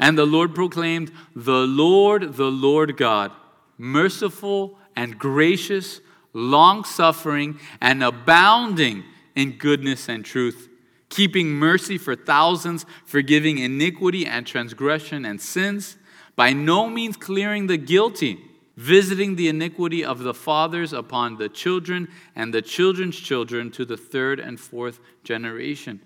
[0.00, 3.30] and the Lord proclaimed, The Lord, the Lord God,
[3.78, 6.00] merciful and gracious,
[6.32, 9.04] long suffering, and abounding
[9.36, 10.68] in goodness and truth,
[11.10, 15.98] keeping mercy for thousands, forgiving iniquity and transgression and sins,
[16.34, 18.40] by no means clearing the guilty,
[18.76, 23.98] visiting the iniquity of the fathers upon the children and the children's children to the
[23.98, 26.00] third and fourth generation.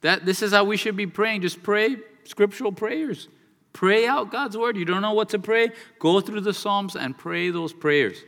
[0.00, 1.42] That, this is how we should be praying.
[1.42, 1.98] Just pray
[2.28, 3.28] scriptural prayers.
[3.72, 4.76] Pray out God's word.
[4.76, 5.70] You don't know what to pray?
[5.98, 8.18] Go through the Psalms and pray those prayers.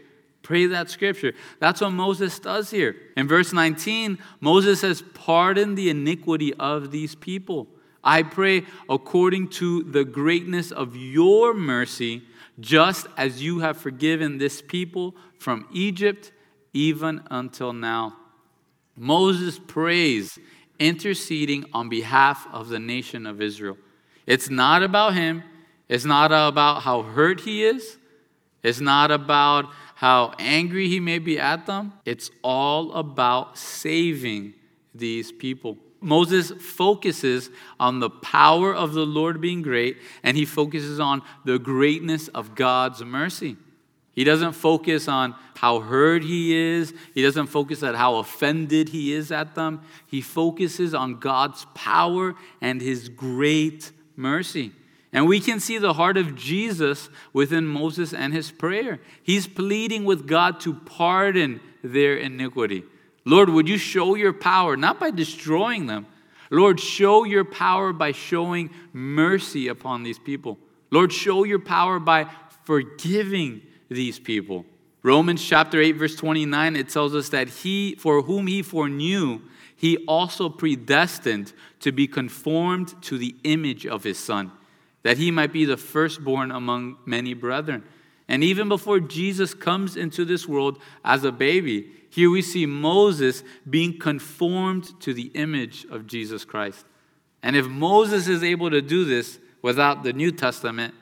[0.42, 1.34] Pray that scripture.
[1.58, 2.96] That's what Moses does here.
[3.16, 7.68] In verse 19, Moses says, Pardon the iniquity of these people.
[8.02, 12.22] I pray according to the greatness of your mercy,
[12.58, 16.32] just as you have forgiven this people from Egypt
[16.72, 18.16] even until now.
[18.96, 20.38] Moses prays,
[20.78, 23.76] interceding on behalf of the nation of Israel.
[24.30, 25.42] It's not about him,
[25.88, 27.96] it's not about how hurt he is,
[28.62, 29.66] it's not about
[29.96, 34.54] how angry he may be at them, it's all about saving
[34.94, 35.78] these people.
[36.00, 41.58] Moses focuses on the power of the Lord being great, and he focuses on the
[41.58, 43.56] greatness of God's mercy.
[44.12, 46.94] He doesn't focus on how hurt he is.
[47.14, 49.82] He doesn't focus on how offended he is at them.
[50.06, 53.90] He focuses on God's power and his great
[54.20, 54.72] mercy.
[55.12, 59.00] And we can see the heart of Jesus within Moses and his prayer.
[59.22, 62.84] He's pleading with God to pardon their iniquity.
[63.24, 66.06] Lord, would you show your power, not by destroying them?
[66.50, 70.58] Lord, show your power by showing mercy upon these people.
[70.90, 72.26] Lord, show your power by
[72.64, 74.64] forgiving these people.
[75.02, 79.40] Romans chapter 8 verse 29 it tells us that he for whom he foreknew
[79.74, 84.52] he also predestined to be conformed to the image of his son
[85.02, 87.82] that he might be the firstborn among many brethren.
[88.28, 93.42] And even before Jesus comes into this world as a baby, here we see Moses
[93.68, 96.84] being conformed to the image of Jesus Christ.
[97.42, 100.94] And if Moses is able to do this without the New Testament,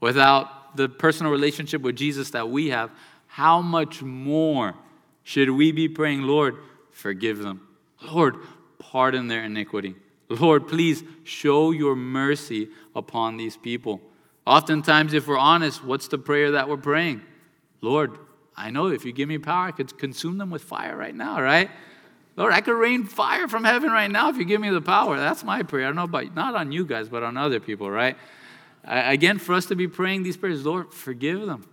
[0.00, 2.90] without the personal relationship with Jesus that we have,
[3.34, 4.76] how much more
[5.24, 6.54] should we be praying, Lord,
[6.92, 7.66] forgive them?
[8.00, 8.36] Lord,
[8.78, 9.96] pardon their iniquity.
[10.28, 14.00] Lord, please show your mercy upon these people.
[14.46, 17.22] Oftentimes, if we're honest, what's the prayer that we're praying?
[17.80, 18.16] Lord,
[18.56, 21.42] I know if you give me power, I could consume them with fire right now,
[21.42, 21.70] right?
[22.36, 25.16] Lord, I could rain fire from heaven right now if you give me the power.
[25.16, 25.86] That's my prayer.
[25.86, 28.16] I don't know about, not on you guys, but on other people, right?
[28.84, 31.66] Again, for us to be praying these prayers, Lord, forgive them.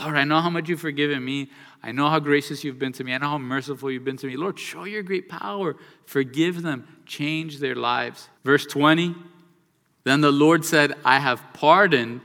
[0.00, 1.50] Lord, I know how much you've forgiven me.
[1.82, 3.14] I know how gracious you've been to me.
[3.14, 4.36] I know how merciful you've been to me.
[4.36, 5.76] Lord, show your great power.
[6.06, 6.86] Forgive them.
[7.06, 8.28] Change their lives.
[8.44, 9.14] Verse 20
[10.04, 12.20] Then the Lord said, I have pardoned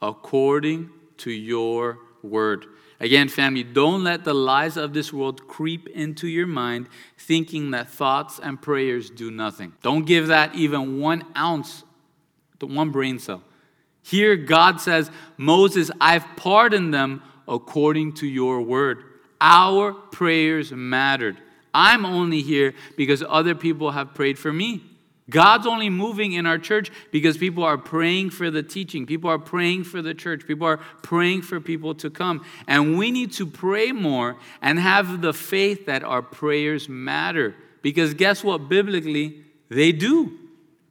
[0.00, 2.66] according to your word.
[3.00, 6.88] Again, family, don't let the lies of this world creep into your mind,
[7.18, 9.72] thinking that thoughts and prayers do nothing.
[9.82, 11.82] Don't give that even one ounce,
[12.60, 13.42] to one brain cell.
[14.02, 19.04] Here, God says, Moses, I've pardoned them according to your word.
[19.40, 21.38] Our prayers mattered.
[21.74, 24.82] I'm only here because other people have prayed for me.
[25.30, 29.06] God's only moving in our church because people are praying for the teaching.
[29.06, 30.46] People are praying for the church.
[30.46, 32.44] People are praying for people to come.
[32.66, 37.54] And we need to pray more and have the faith that our prayers matter.
[37.82, 38.68] Because guess what?
[38.68, 40.38] Biblically, they do.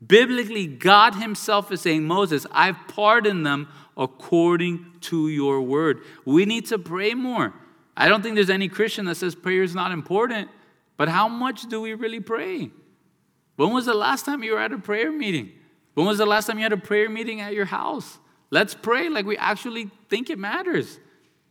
[0.05, 6.01] Biblically, God Himself is saying, Moses, I've pardoned them according to your word.
[6.25, 7.53] We need to pray more.
[7.95, 10.49] I don't think there's any Christian that says prayer is not important,
[10.97, 12.71] but how much do we really pray?
[13.57, 15.51] When was the last time you were at a prayer meeting?
[15.93, 18.17] When was the last time you had a prayer meeting at your house?
[18.49, 20.99] Let's pray like we actually think it matters.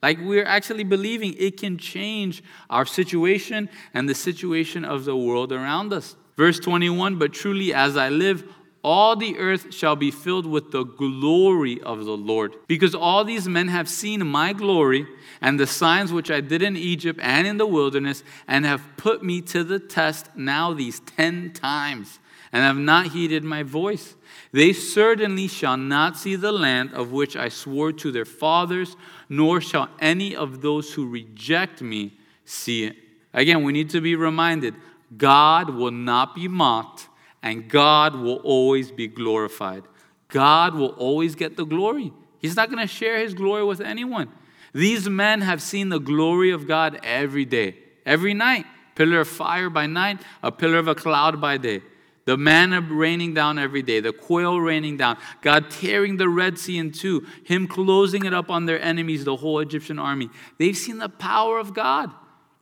[0.02, 5.52] Like we're actually believing it can change our situation and the situation of the world
[5.52, 6.16] around us.
[6.40, 8.50] Verse 21 But truly, as I live,
[8.82, 12.56] all the earth shall be filled with the glory of the Lord.
[12.66, 15.06] Because all these men have seen my glory
[15.42, 19.22] and the signs which I did in Egypt and in the wilderness, and have put
[19.22, 22.18] me to the test now these ten times,
[22.52, 24.16] and have not heeded my voice.
[24.50, 28.96] They certainly shall not see the land of which I swore to their fathers,
[29.28, 32.14] nor shall any of those who reject me
[32.46, 32.96] see it.
[33.34, 34.74] Again, we need to be reminded
[35.16, 37.08] God will not be mocked
[37.42, 39.84] and God will always be glorified.
[40.28, 42.12] God will always get the glory.
[42.38, 44.30] He's not going to share his glory with anyone.
[44.72, 48.66] These men have seen the glory of God every day, every night.
[48.94, 51.82] Pillar of fire by night, a pillar of a cloud by day.
[52.26, 56.78] The manna raining down every day, the quail raining down, God tearing the Red Sea
[56.78, 60.28] in two, Him closing it up on their enemies, the whole Egyptian army.
[60.58, 62.12] They've seen the power of God,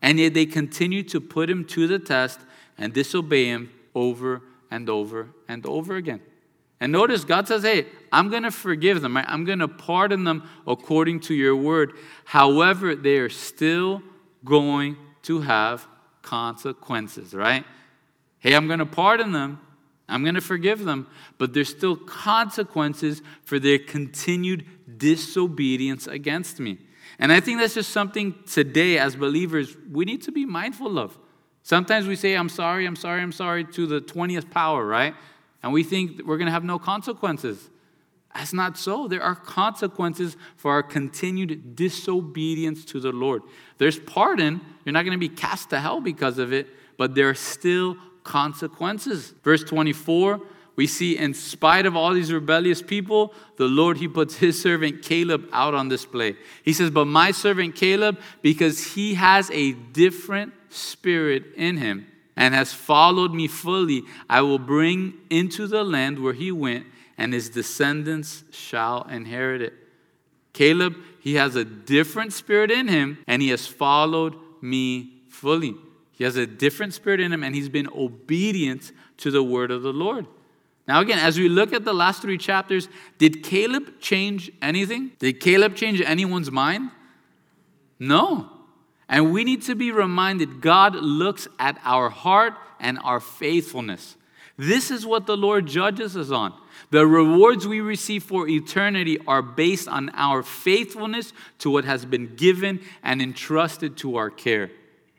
[0.03, 2.41] and yet they continue to put Him to the test
[2.77, 6.21] and disobey Him over and over and over again.
[6.81, 9.17] And notice God says, Hey, I'm going to forgive them.
[9.17, 11.93] I'm going to pardon them according to your word.
[12.25, 14.03] However, they are still
[14.45, 15.87] going to have
[16.23, 17.65] consequences, right?
[18.39, 19.61] Hey, I'm going to pardon them.
[20.09, 21.09] I'm going to forgive them.
[21.37, 24.65] But there's still consequences for their continued
[24.97, 26.79] disobedience against me.
[27.19, 31.19] And I think that's just something today as believers we need to be mindful of.
[31.63, 35.15] Sometimes we say, I'm sorry, I'm sorry, I'm sorry to the 20th power, right?
[35.63, 37.71] And we think we're going to have no consequences.
[38.35, 39.09] That's not so.
[39.09, 43.43] There are consequences for our continued disobedience to the Lord.
[43.79, 44.61] There's pardon.
[44.85, 47.97] You're not going to be cast to hell because of it, but there are still
[48.23, 49.35] consequences.
[49.43, 50.41] Verse 24,
[50.79, 55.03] we see in spite of all these rebellious people, the Lord, He puts His servant
[55.03, 56.37] Caleb out on display.
[56.63, 62.07] He says, But my servant Caleb, because he has a different spirit in him
[62.37, 66.87] and has followed me fully, I will bring into the land where he went,
[67.19, 69.73] and his descendants shall inherit it.
[70.53, 75.75] Caleb, he has a different spirit in him, and he has followed me fully.
[76.13, 79.83] He has a different spirit in him, and he's been obedient to the word of
[79.83, 80.29] the Lord.
[80.89, 85.13] Now, again, as we look at the last three chapters, did Caleb change anything?
[85.19, 86.91] Did Caleb change anyone's mind?
[87.99, 88.49] No.
[89.07, 94.17] And we need to be reminded God looks at our heart and our faithfulness.
[94.57, 96.55] This is what the Lord judges us on.
[96.91, 102.35] The rewards we receive for eternity are based on our faithfulness to what has been
[102.35, 104.71] given and entrusted to our care.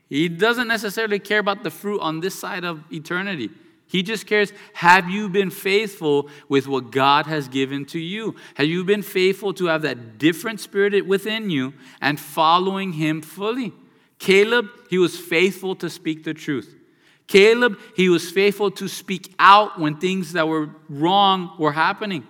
[0.09, 3.51] He doesn't necessarily care about the fruit on this side of eternity.
[3.89, 8.35] He just cares have you been faithful with what God has given to you?
[8.53, 13.73] Have you been faithful to have that different spirit within you and following Him fully?
[14.19, 16.75] Caleb, he was faithful to speak the truth.
[17.25, 22.27] Caleb, he was faithful to speak out when things that were wrong were happening.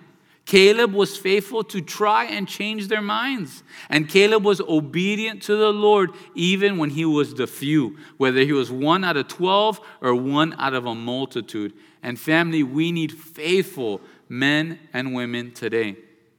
[0.50, 3.62] Caleb was faithful to try and change their minds.
[3.88, 8.52] And Caleb was obedient to the Lord even when he was the few, whether he
[8.52, 11.72] was one out of 12 or one out of a multitude.
[12.02, 15.94] And family, we need faithful men and women today.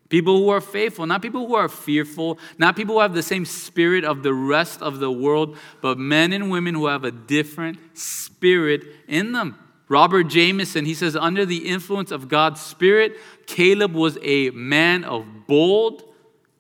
[0.10, 3.46] People who are faithful, not people who are fearful, not people who have the same
[3.46, 7.80] spirit of the rest of the world, but men and women who have a different
[7.98, 9.58] spirit in them.
[9.92, 15.26] Robert Jamieson, he says, under the influence of God's Spirit, Caleb was a man of
[15.48, 16.04] bold,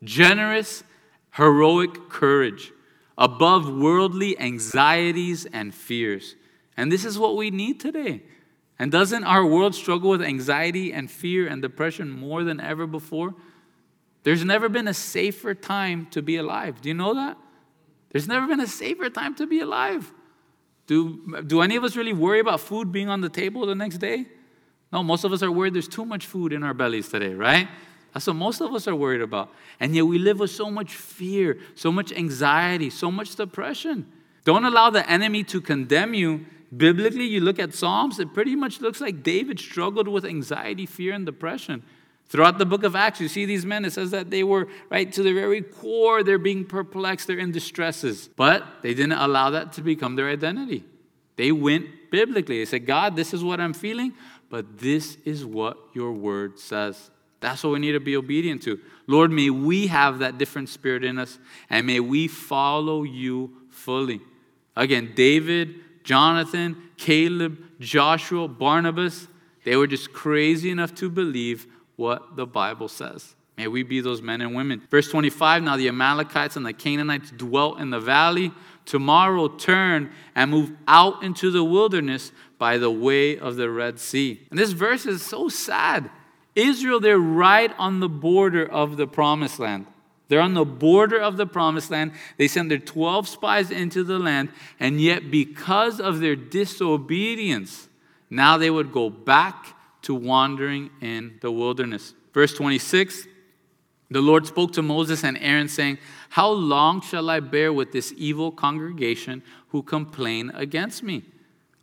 [0.04, 0.84] generous,
[1.32, 2.74] heroic courage.
[3.22, 6.36] above worldly anxieties and fears.
[6.76, 8.24] And this is what we need today.
[8.80, 13.36] And doesn't our world struggle with anxiety and fear and depression more than ever before?
[14.24, 16.82] There's never been a safer time to be alive.
[16.82, 17.38] Do you know that?
[18.12, 20.12] There's never been a safer time to be alive.
[20.88, 23.98] Do, do any of us really worry about food being on the table the next
[23.98, 24.26] day?
[24.92, 27.68] No, most of us are worried there's too much food in our bellies today, right?
[28.14, 29.54] That's what most of us are worried about.
[29.80, 34.12] And yet we live with so much fear, so much anxiety, so much depression.
[34.44, 36.46] Don't allow the enemy to condemn you.
[36.76, 41.14] Biblically, you look at Psalms, it pretty much looks like David struggled with anxiety, fear,
[41.14, 41.84] and depression.
[42.32, 45.12] Throughout the book of Acts, you see these men, it says that they were, right,
[45.12, 48.30] to the very core, they're being perplexed, they're in distresses.
[48.38, 50.86] But they didn't allow that to become their identity.
[51.36, 52.60] They went biblically.
[52.60, 54.14] They said, God, this is what I'm feeling,
[54.50, 57.12] but this is what your word says.
[57.42, 58.80] That's what we need to be obedient to.
[59.08, 61.38] Lord, may we have that different spirit in us,
[61.70, 64.22] and may we follow you fully.
[64.78, 65.76] Again, David,
[66.06, 69.28] Jonathan, Caleb, Joshua, Barnabas,
[69.66, 73.36] they were just crazy enough to believe what the Bible says.
[73.58, 74.82] May we be those men and women.
[74.89, 78.52] Verse 25 Now the Amalekites and the Canaanites dwelt in the valley.
[78.86, 84.42] Tomorrow turn and move out into the wilderness by the way of the Red Sea.
[84.50, 86.10] And this verse is so sad.
[86.56, 89.86] Israel, they're right on the border of the promised land.
[90.28, 92.14] They're on the border of the promised land.
[92.38, 97.89] They send their 12 spies into the land, and yet, because of their disobedience,
[98.30, 102.14] now they would go back to wandering in the wilderness.
[102.34, 103.28] Verse 26
[104.10, 105.97] The Lord spoke to Moses and Aaron, saying,
[106.30, 111.24] How long shall I bear with this evil congregation who complain against me?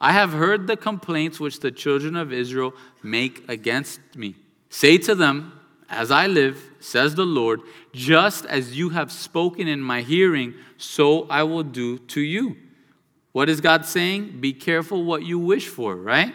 [0.00, 4.36] I have heard the complaints which the children of Israel make against me.
[4.70, 5.52] Say to them,
[5.88, 7.60] As I live, says the Lord,
[7.92, 12.56] just as you have spoken in my hearing, so I will do to you.
[13.32, 14.40] What is God saying?
[14.40, 16.34] Be careful what you wish for, right?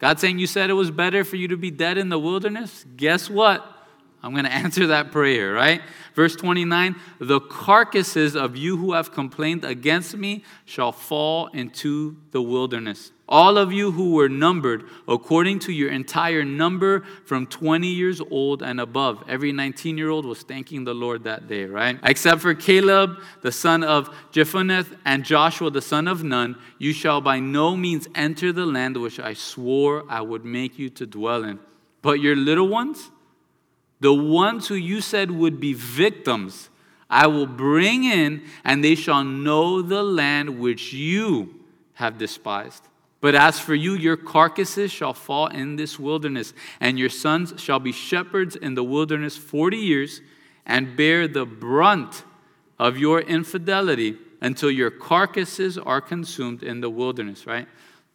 [0.00, 2.84] God saying, You said it was better for you to be dead in the wilderness?
[2.96, 3.64] Guess what?
[4.22, 5.82] I'm going to answer that prayer, right?
[6.14, 12.42] Verse 29 The carcasses of you who have complained against me shall fall into the
[12.42, 13.12] wilderness.
[13.30, 18.60] All of you who were numbered according to your entire number from 20 years old
[18.60, 19.22] and above.
[19.28, 21.96] Every 19 year old was thanking the Lord that day, right?
[22.02, 27.20] Except for Caleb, the son of Jephunneh, and Joshua, the son of Nun, you shall
[27.20, 31.44] by no means enter the land which I swore I would make you to dwell
[31.44, 31.60] in.
[32.02, 33.10] But your little ones,
[34.00, 36.70] the ones who you said would be victims,
[37.08, 41.54] I will bring in, and they shall know the land which you
[41.94, 42.84] have despised.
[43.20, 47.78] But as for you, your carcasses shall fall in this wilderness, and your sons shall
[47.78, 50.22] be shepherds in the wilderness forty years,
[50.64, 52.24] and bear the brunt
[52.78, 57.68] of your infidelity until your carcasses are consumed in the wilderness, right?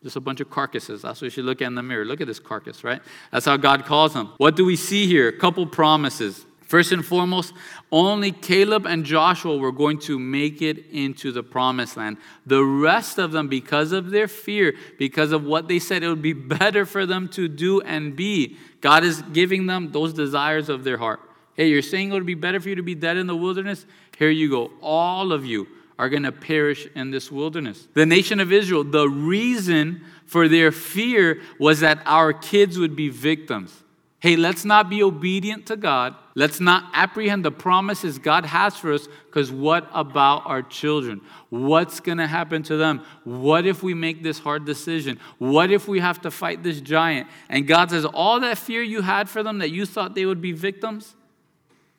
[0.06, 1.01] Just a bunch of carcasses.
[1.01, 2.06] That's what you should look at in the mirror.
[2.06, 3.01] Look at this carcass, right?
[3.32, 4.30] That's how God calls them.
[4.38, 5.30] What do we see here?
[5.30, 6.45] A couple promises.
[6.62, 7.53] First and foremost,
[7.91, 12.18] only Caleb and Joshua were going to make it into the promised land.
[12.45, 16.22] The rest of them, because of their fear, because of what they said it would
[16.22, 20.84] be better for them to do and be, God is giving them those desires of
[20.84, 21.20] their heart.
[21.56, 23.88] Hey, you're saying it would be better for you to be dead in the wilderness?
[24.20, 24.70] Here you go.
[24.84, 25.68] All of you
[25.98, 27.88] are going to perish in this wilderness.
[27.93, 33.10] The nation of Israel, the reason for their fear was that our kids would be
[33.10, 33.84] victims.
[34.20, 36.16] Hey, let's not be obedient to God.
[36.34, 41.22] Let's not apprehend the promises God has for us because what about our children?
[41.50, 43.06] What's going to happen to them?
[43.24, 45.20] What if we make this hard decision?
[45.38, 47.28] What if we have to fight this giant?
[47.50, 50.41] And God says, all that fear you had for them that you thought they would
[50.41, 51.16] be victims,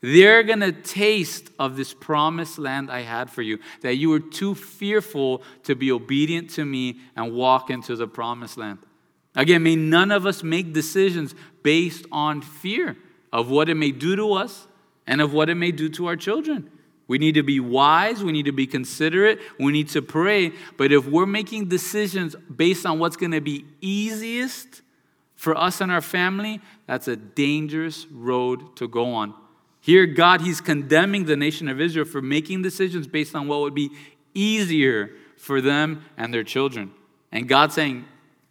[0.06, 4.20] they're going to taste of this promised land I had for you, that you were
[4.20, 8.78] too fearful to be obedient to me and walk into the promised land.
[9.34, 11.34] Again, may none of us make decisions
[11.64, 12.96] based on fear
[13.32, 14.68] of what it may do to us
[15.08, 16.70] and of what it may do to our children.
[17.08, 20.52] We need to be wise, we need to be considerate, we need to pray.
[20.76, 24.82] But if we're making decisions based on what's going to be easiest
[25.34, 29.34] for us and our family, that's a dangerous road to go on.
[29.86, 33.72] Here, God, He's condemning the nation of Israel for making decisions based on what would
[33.72, 33.92] be
[34.34, 36.90] easier for them and their children.
[37.30, 38.04] And God saying,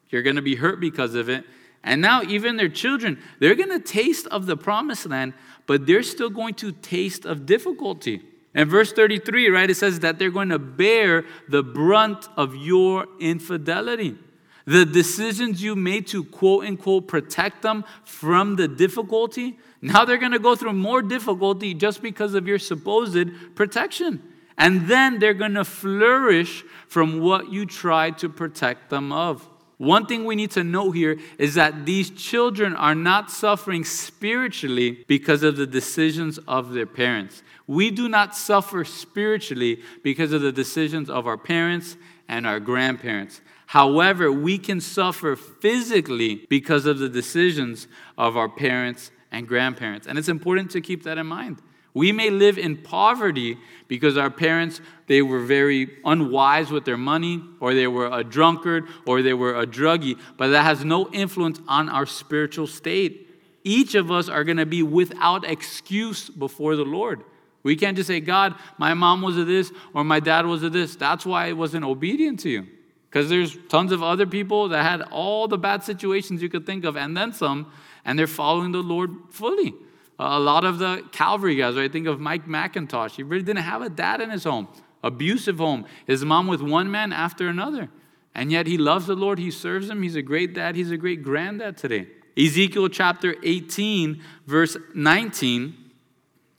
[0.08, 1.44] you're going to be hurt because of it.
[1.84, 5.34] And now, even their children, they're going to taste of the promised land,
[5.68, 8.22] but they're still going to taste of difficulty.
[8.54, 13.08] In verse 33, right, it says that they're going to bear the brunt of your
[13.20, 14.18] infidelity.
[14.64, 20.32] The decisions you made to quote unquote protect them from the difficulty, now they're going
[20.32, 24.22] to go through more difficulty just because of your supposed protection.
[24.58, 29.48] And then they're going to flourish from what you try to protect them of.
[29.78, 35.04] One thing we need to know here is that these children are not suffering spiritually
[35.08, 37.44] because of the decisions of their parents.
[37.68, 41.98] We do not suffer spiritually because of the decisions of our parents
[42.30, 43.42] and our grandparents.
[43.68, 50.08] However, we can suffer physically because of the decisions of our parents and grandparents.
[50.08, 51.62] And it's important to keep that in mind.
[51.94, 53.58] We may live in poverty
[53.88, 58.86] because our parents they were very unwise with their money or they were a drunkard
[59.06, 63.30] or they were a druggie, but that has no influence on our spiritual state.
[63.64, 67.24] Each of us are going to be without excuse before the Lord.
[67.64, 70.70] We can't just say, God, my mom was a this or my dad was a
[70.70, 70.96] this.
[70.96, 72.68] That's why I wasn't obedient to you.
[73.10, 76.84] Because there's tons of other people that had all the bad situations you could think
[76.84, 77.72] of and then some,
[78.06, 79.74] and they're following the Lord fully.
[80.18, 81.92] A lot of the Calvary guys, right?
[81.92, 83.16] Think of Mike MacIntosh.
[83.16, 84.68] He really didn't have a dad in his home,
[85.04, 85.86] abusive home.
[86.08, 87.90] His mom with one man after another.
[88.34, 90.98] And yet he loves the Lord, he serves him, he's a great dad, he's a
[90.98, 92.08] great granddad today.
[92.38, 95.74] Ezekiel chapter 18, verse 19,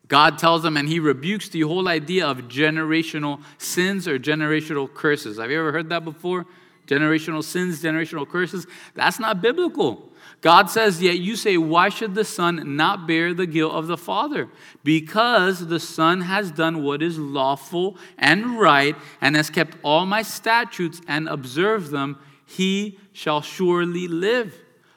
[0.08, 5.38] God tells him, and he rebukes the whole idea of generational sins or generational curses.
[5.38, 6.46] Have you ever heard that before?
[6.86, 8.66] Generational sins, generational curses.
[8.94, 10.12] That's not biblical.
[10.46, 13.96] God says, Yet you say, Why should the Son not bear the guilt of the
[13.96, 14.48] Father?
[14.84, 20.22] Because the Son has done what is lawful and right, and has kept all my
[20.22, 24.54] statutes and observed them, he shall surely live.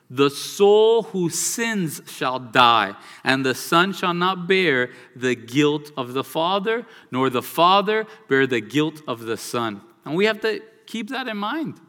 [0.08, 2.94] The soul who sins shall die,
[3.24, 8.46] and the Son shall not bear the guilt of the Father, nor the Father bear
[8.46, 9.82] the guilt of the Son.
[10.06, 11.80] And we have to keep that in mind.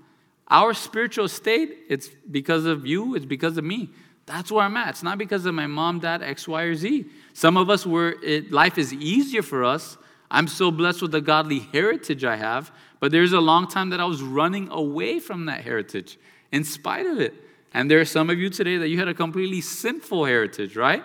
[0.51, 3.91] Our spiritual state, it's because of you, it's because of me.
[4.27, 4.91] That's where I'm at.
[4.91, 7.07] It's not because of my mom, dad, X, Y, or Z.
[7.33, 9.97] Some of us where it, life is easier for us.
[10.31, 12.71] I'm so blessed with the godly heritage I have,
[13.01, 16.19] but there's a long time that I was running away from that heritage
[16.53, 17.35] in spite of it.
[17.73, 21.05] And there are some of you today that you had a completely sinful heritage, right?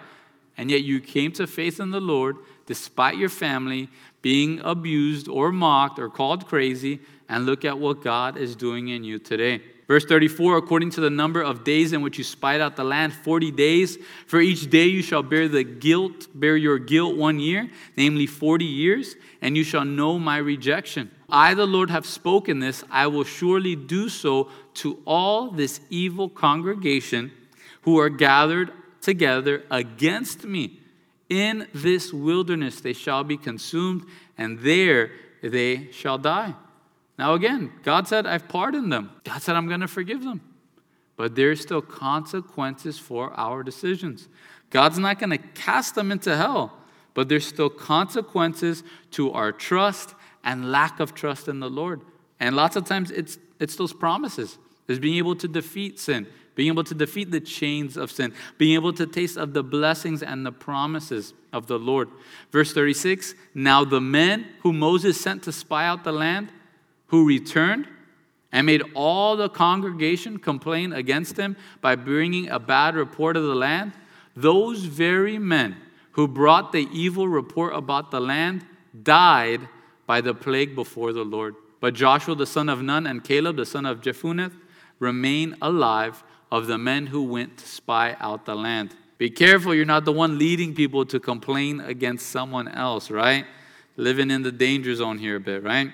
[0.57, 3.89] And yet you came to faith in the Lord despite your family
[4.25, 6.99] being abused or mocked or called crazy
[7.29, 9.61] and look at what God is doing in you today.
[9.87, 13.13] Verse 34 according to the number of days in which you spied out the land
[13.13, 13.99] 40 days.
[14.25, 18.65] For each day you shall bear the guilt bear your guilt one year namely 40
[18.65, 21.11] years and you shall know my rejection.
[21.29, 22.83] I the Lord have spoken this.
[22.89, 24.49] I will surely do so
[24.81, 27.31] to all this evil congregation
[27.83, 28.71] who are gathered
[29.01, 30.79] together against me
[31.29, 34.05] in this wilderness they shall be consumed
[34.37, 35.11] and there
[35.41, 36.53] they shall die
[37.17, 39.11] now, again, God said, I've pardoned them.
[39.23, 40.41] God said, I'm going to forgive them.
[41.15, 44.27] But there's still consequences for our decisions.
[44.69, 46.77] God's not going to cast them into hell,
[47.13, 50.13] but there's still consequences to our trust
[50.43, 52.01] and lack of trust in the Lord.
[52.39, 54.57] And lots of times it's, it's those promises.
[54.89, 58.73] It's being able to defeat sin, being able to defeat the chains of sin, being
[58.73, 62.09] able to taste of the blessings and the promises of the Lord.
[62.51, 66.49] Verse 36 Now the men who Moses sent to spy out the land,
[67.07, 67.87] who returned
[68.51, 73.55] and made all the congregation complain against him by bringing a bad report of the
[73.55, 73.91] land,
[74.35, 75.75] those very men
[76.11, 78.65] who brought the evil report about the land
[79.03, 79.67] died
[80.07, 81.55] by the plague before the Lord.
[81.81, 84.53] But Joshua the son of Nun and Caleb the son of Jephunneh
[84.99, 88.95] remain alive of the men who went to spy out the land.
[89.17, 93.45] Be careful, you're not the one leading people to complain against someone else, right?
[93.95, 95.91] Living in the danger zone here a bit, right?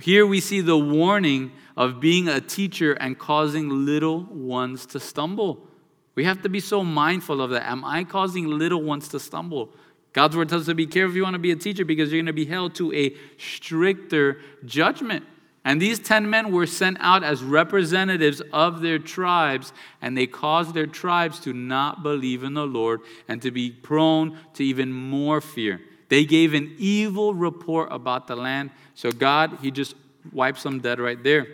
[0.00, 5.68] Here we see the warning of being a teacher and causing little ones to stumble.
[6.14, 7.68] We have to be so mindful of that.
[7.70, 9.72] Am I causing little ones to stumble?
[10.12, 12.12] God's word tells us to be careful if you want to be a teacher because
[12.12, 15.24] you're going to be held to a stricter judgment.
[15.64, 20.74] And these 10 men were sent out as representatives of their tribes, and they caused
[20.74, 25.40] their tribes to not believe in the Lord and to be prone to even more
[25.40, 25.80] fear.
[26.08, 28.70] They gave an evil report about the land.
[28.94, 29.94] So God, He just
[30.32, 31.46] wipes them dead right there.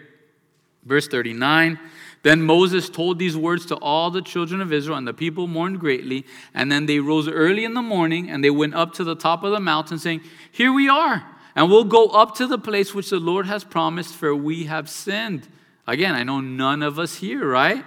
[0.84, 1.78] Verse 39
[2.22, 5.80] Then Moses told these words to all the children of Israel, and the people mourned
[5.80, 6.24] greatly.
[6.54, 9.44] And then they rose early in the morning, and they went up to the top
[9.44, 11.24] of the mountain, saying, Here we are,
[11.58, 14.88] and we'll go up to the place which the Lord has promised, for we have
[14.88, 15.48] sinned.
[15.88, 17.84] Again, I know none of us here, right?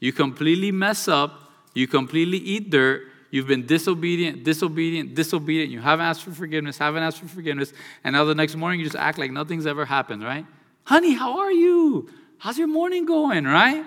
[0.00, 5.70] You completely mess up, you completely eat dirt, You've been disobedient, disobedient, disobedient.
[5.72, 7.72] You haven't asked for forgiveness, haven't asked for forgiveness.
[8.04, 10.46] And now the next morning you just act like nothing's ever happened, right?
[10.84, 12.08] Honey, how are you?
[12.38, 13.84] How's your morning going, right?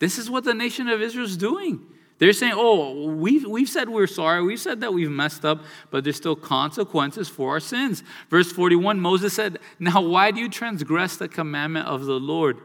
[0.00, 1.86] This is what the nation of Israel is doing.
[2.18, 4.42] They're saying, oh, we've, we've said we're sorry.
[4.42, 8.02] We've said that we've messed up, but there's still consequences for our sins.
[8.28, 12.58] Verse 41 Moses said, Now why do you transgress the commandment of the Lord?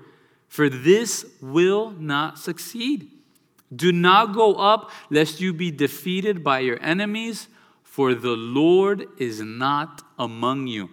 [0.48, 3.10] For this will not succeed.
[3.76, 7.48] Do not go up, lest you be defeated by your enemies,
[7.84, 10.90] for the Lord is not among you.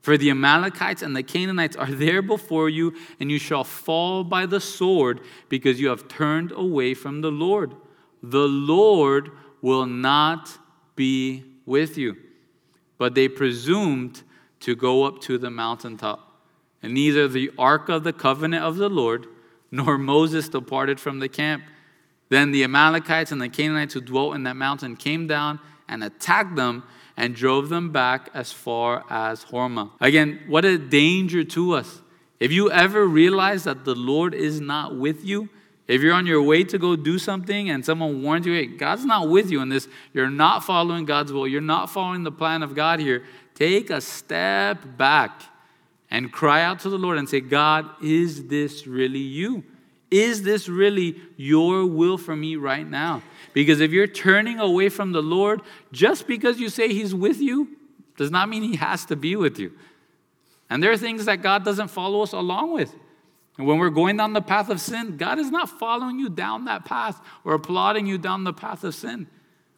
[0.00, 4.46] For the Amalekites and the Canaanites are there before you, and you shall fall by
[4.46, 7.74] the sword, because you have turned away from the Lord.
[8.22, 10.58] The Lord will not
[10.96, 12.16] be with you.
[12.98, 14.22] But they presumed
[14.60, 16.28] to go up to the mountaintop.
[16.82, 19.26] And neither the ark of the covenant of the Lord
[19.70, 21.64] nor Moses departed from the camp.
[22.28, 26.56] Then the Amalekites and the Canaanites who dwelt in that mountain came down and attacked
[26.56, 26.84] them
[27.16, 29.90] and drove them back as far as Hormah.
[30.00, 32.00] Again, what a danger to us.
[32.40, 35.48] If you ever realize that the Lord is not with you,
[35.88, 39.04] if you're on your way to go do something and someone warns you, hey, God's
[39.04, 42.62] not with you in this, you're not following God's will, you're not following the plan
[42.62, 43.24] of God here,
[43.54, 45.42] take a step back
[46.10, 49.64] and cry out to the Lord and say, God, is this really you?
[50.10, 53.22] Is this really your will for me right now?
[53.54, 57.76] Because if you're turning away from the Lord, just because you say He's with you,
[58.18, 59.72] does not mean He has to be with you.
[60.68, 62.94] And there are things that God doesn't follow us along with.
[63.62, 66.64] And when we're going down the path of sin, God is not following you down
[66.64, 69.28] that path or applauding you down the path of sin.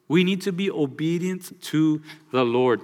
[0.08, 2.00] We need to be obedient to
[2.32, 2.80] the Lord.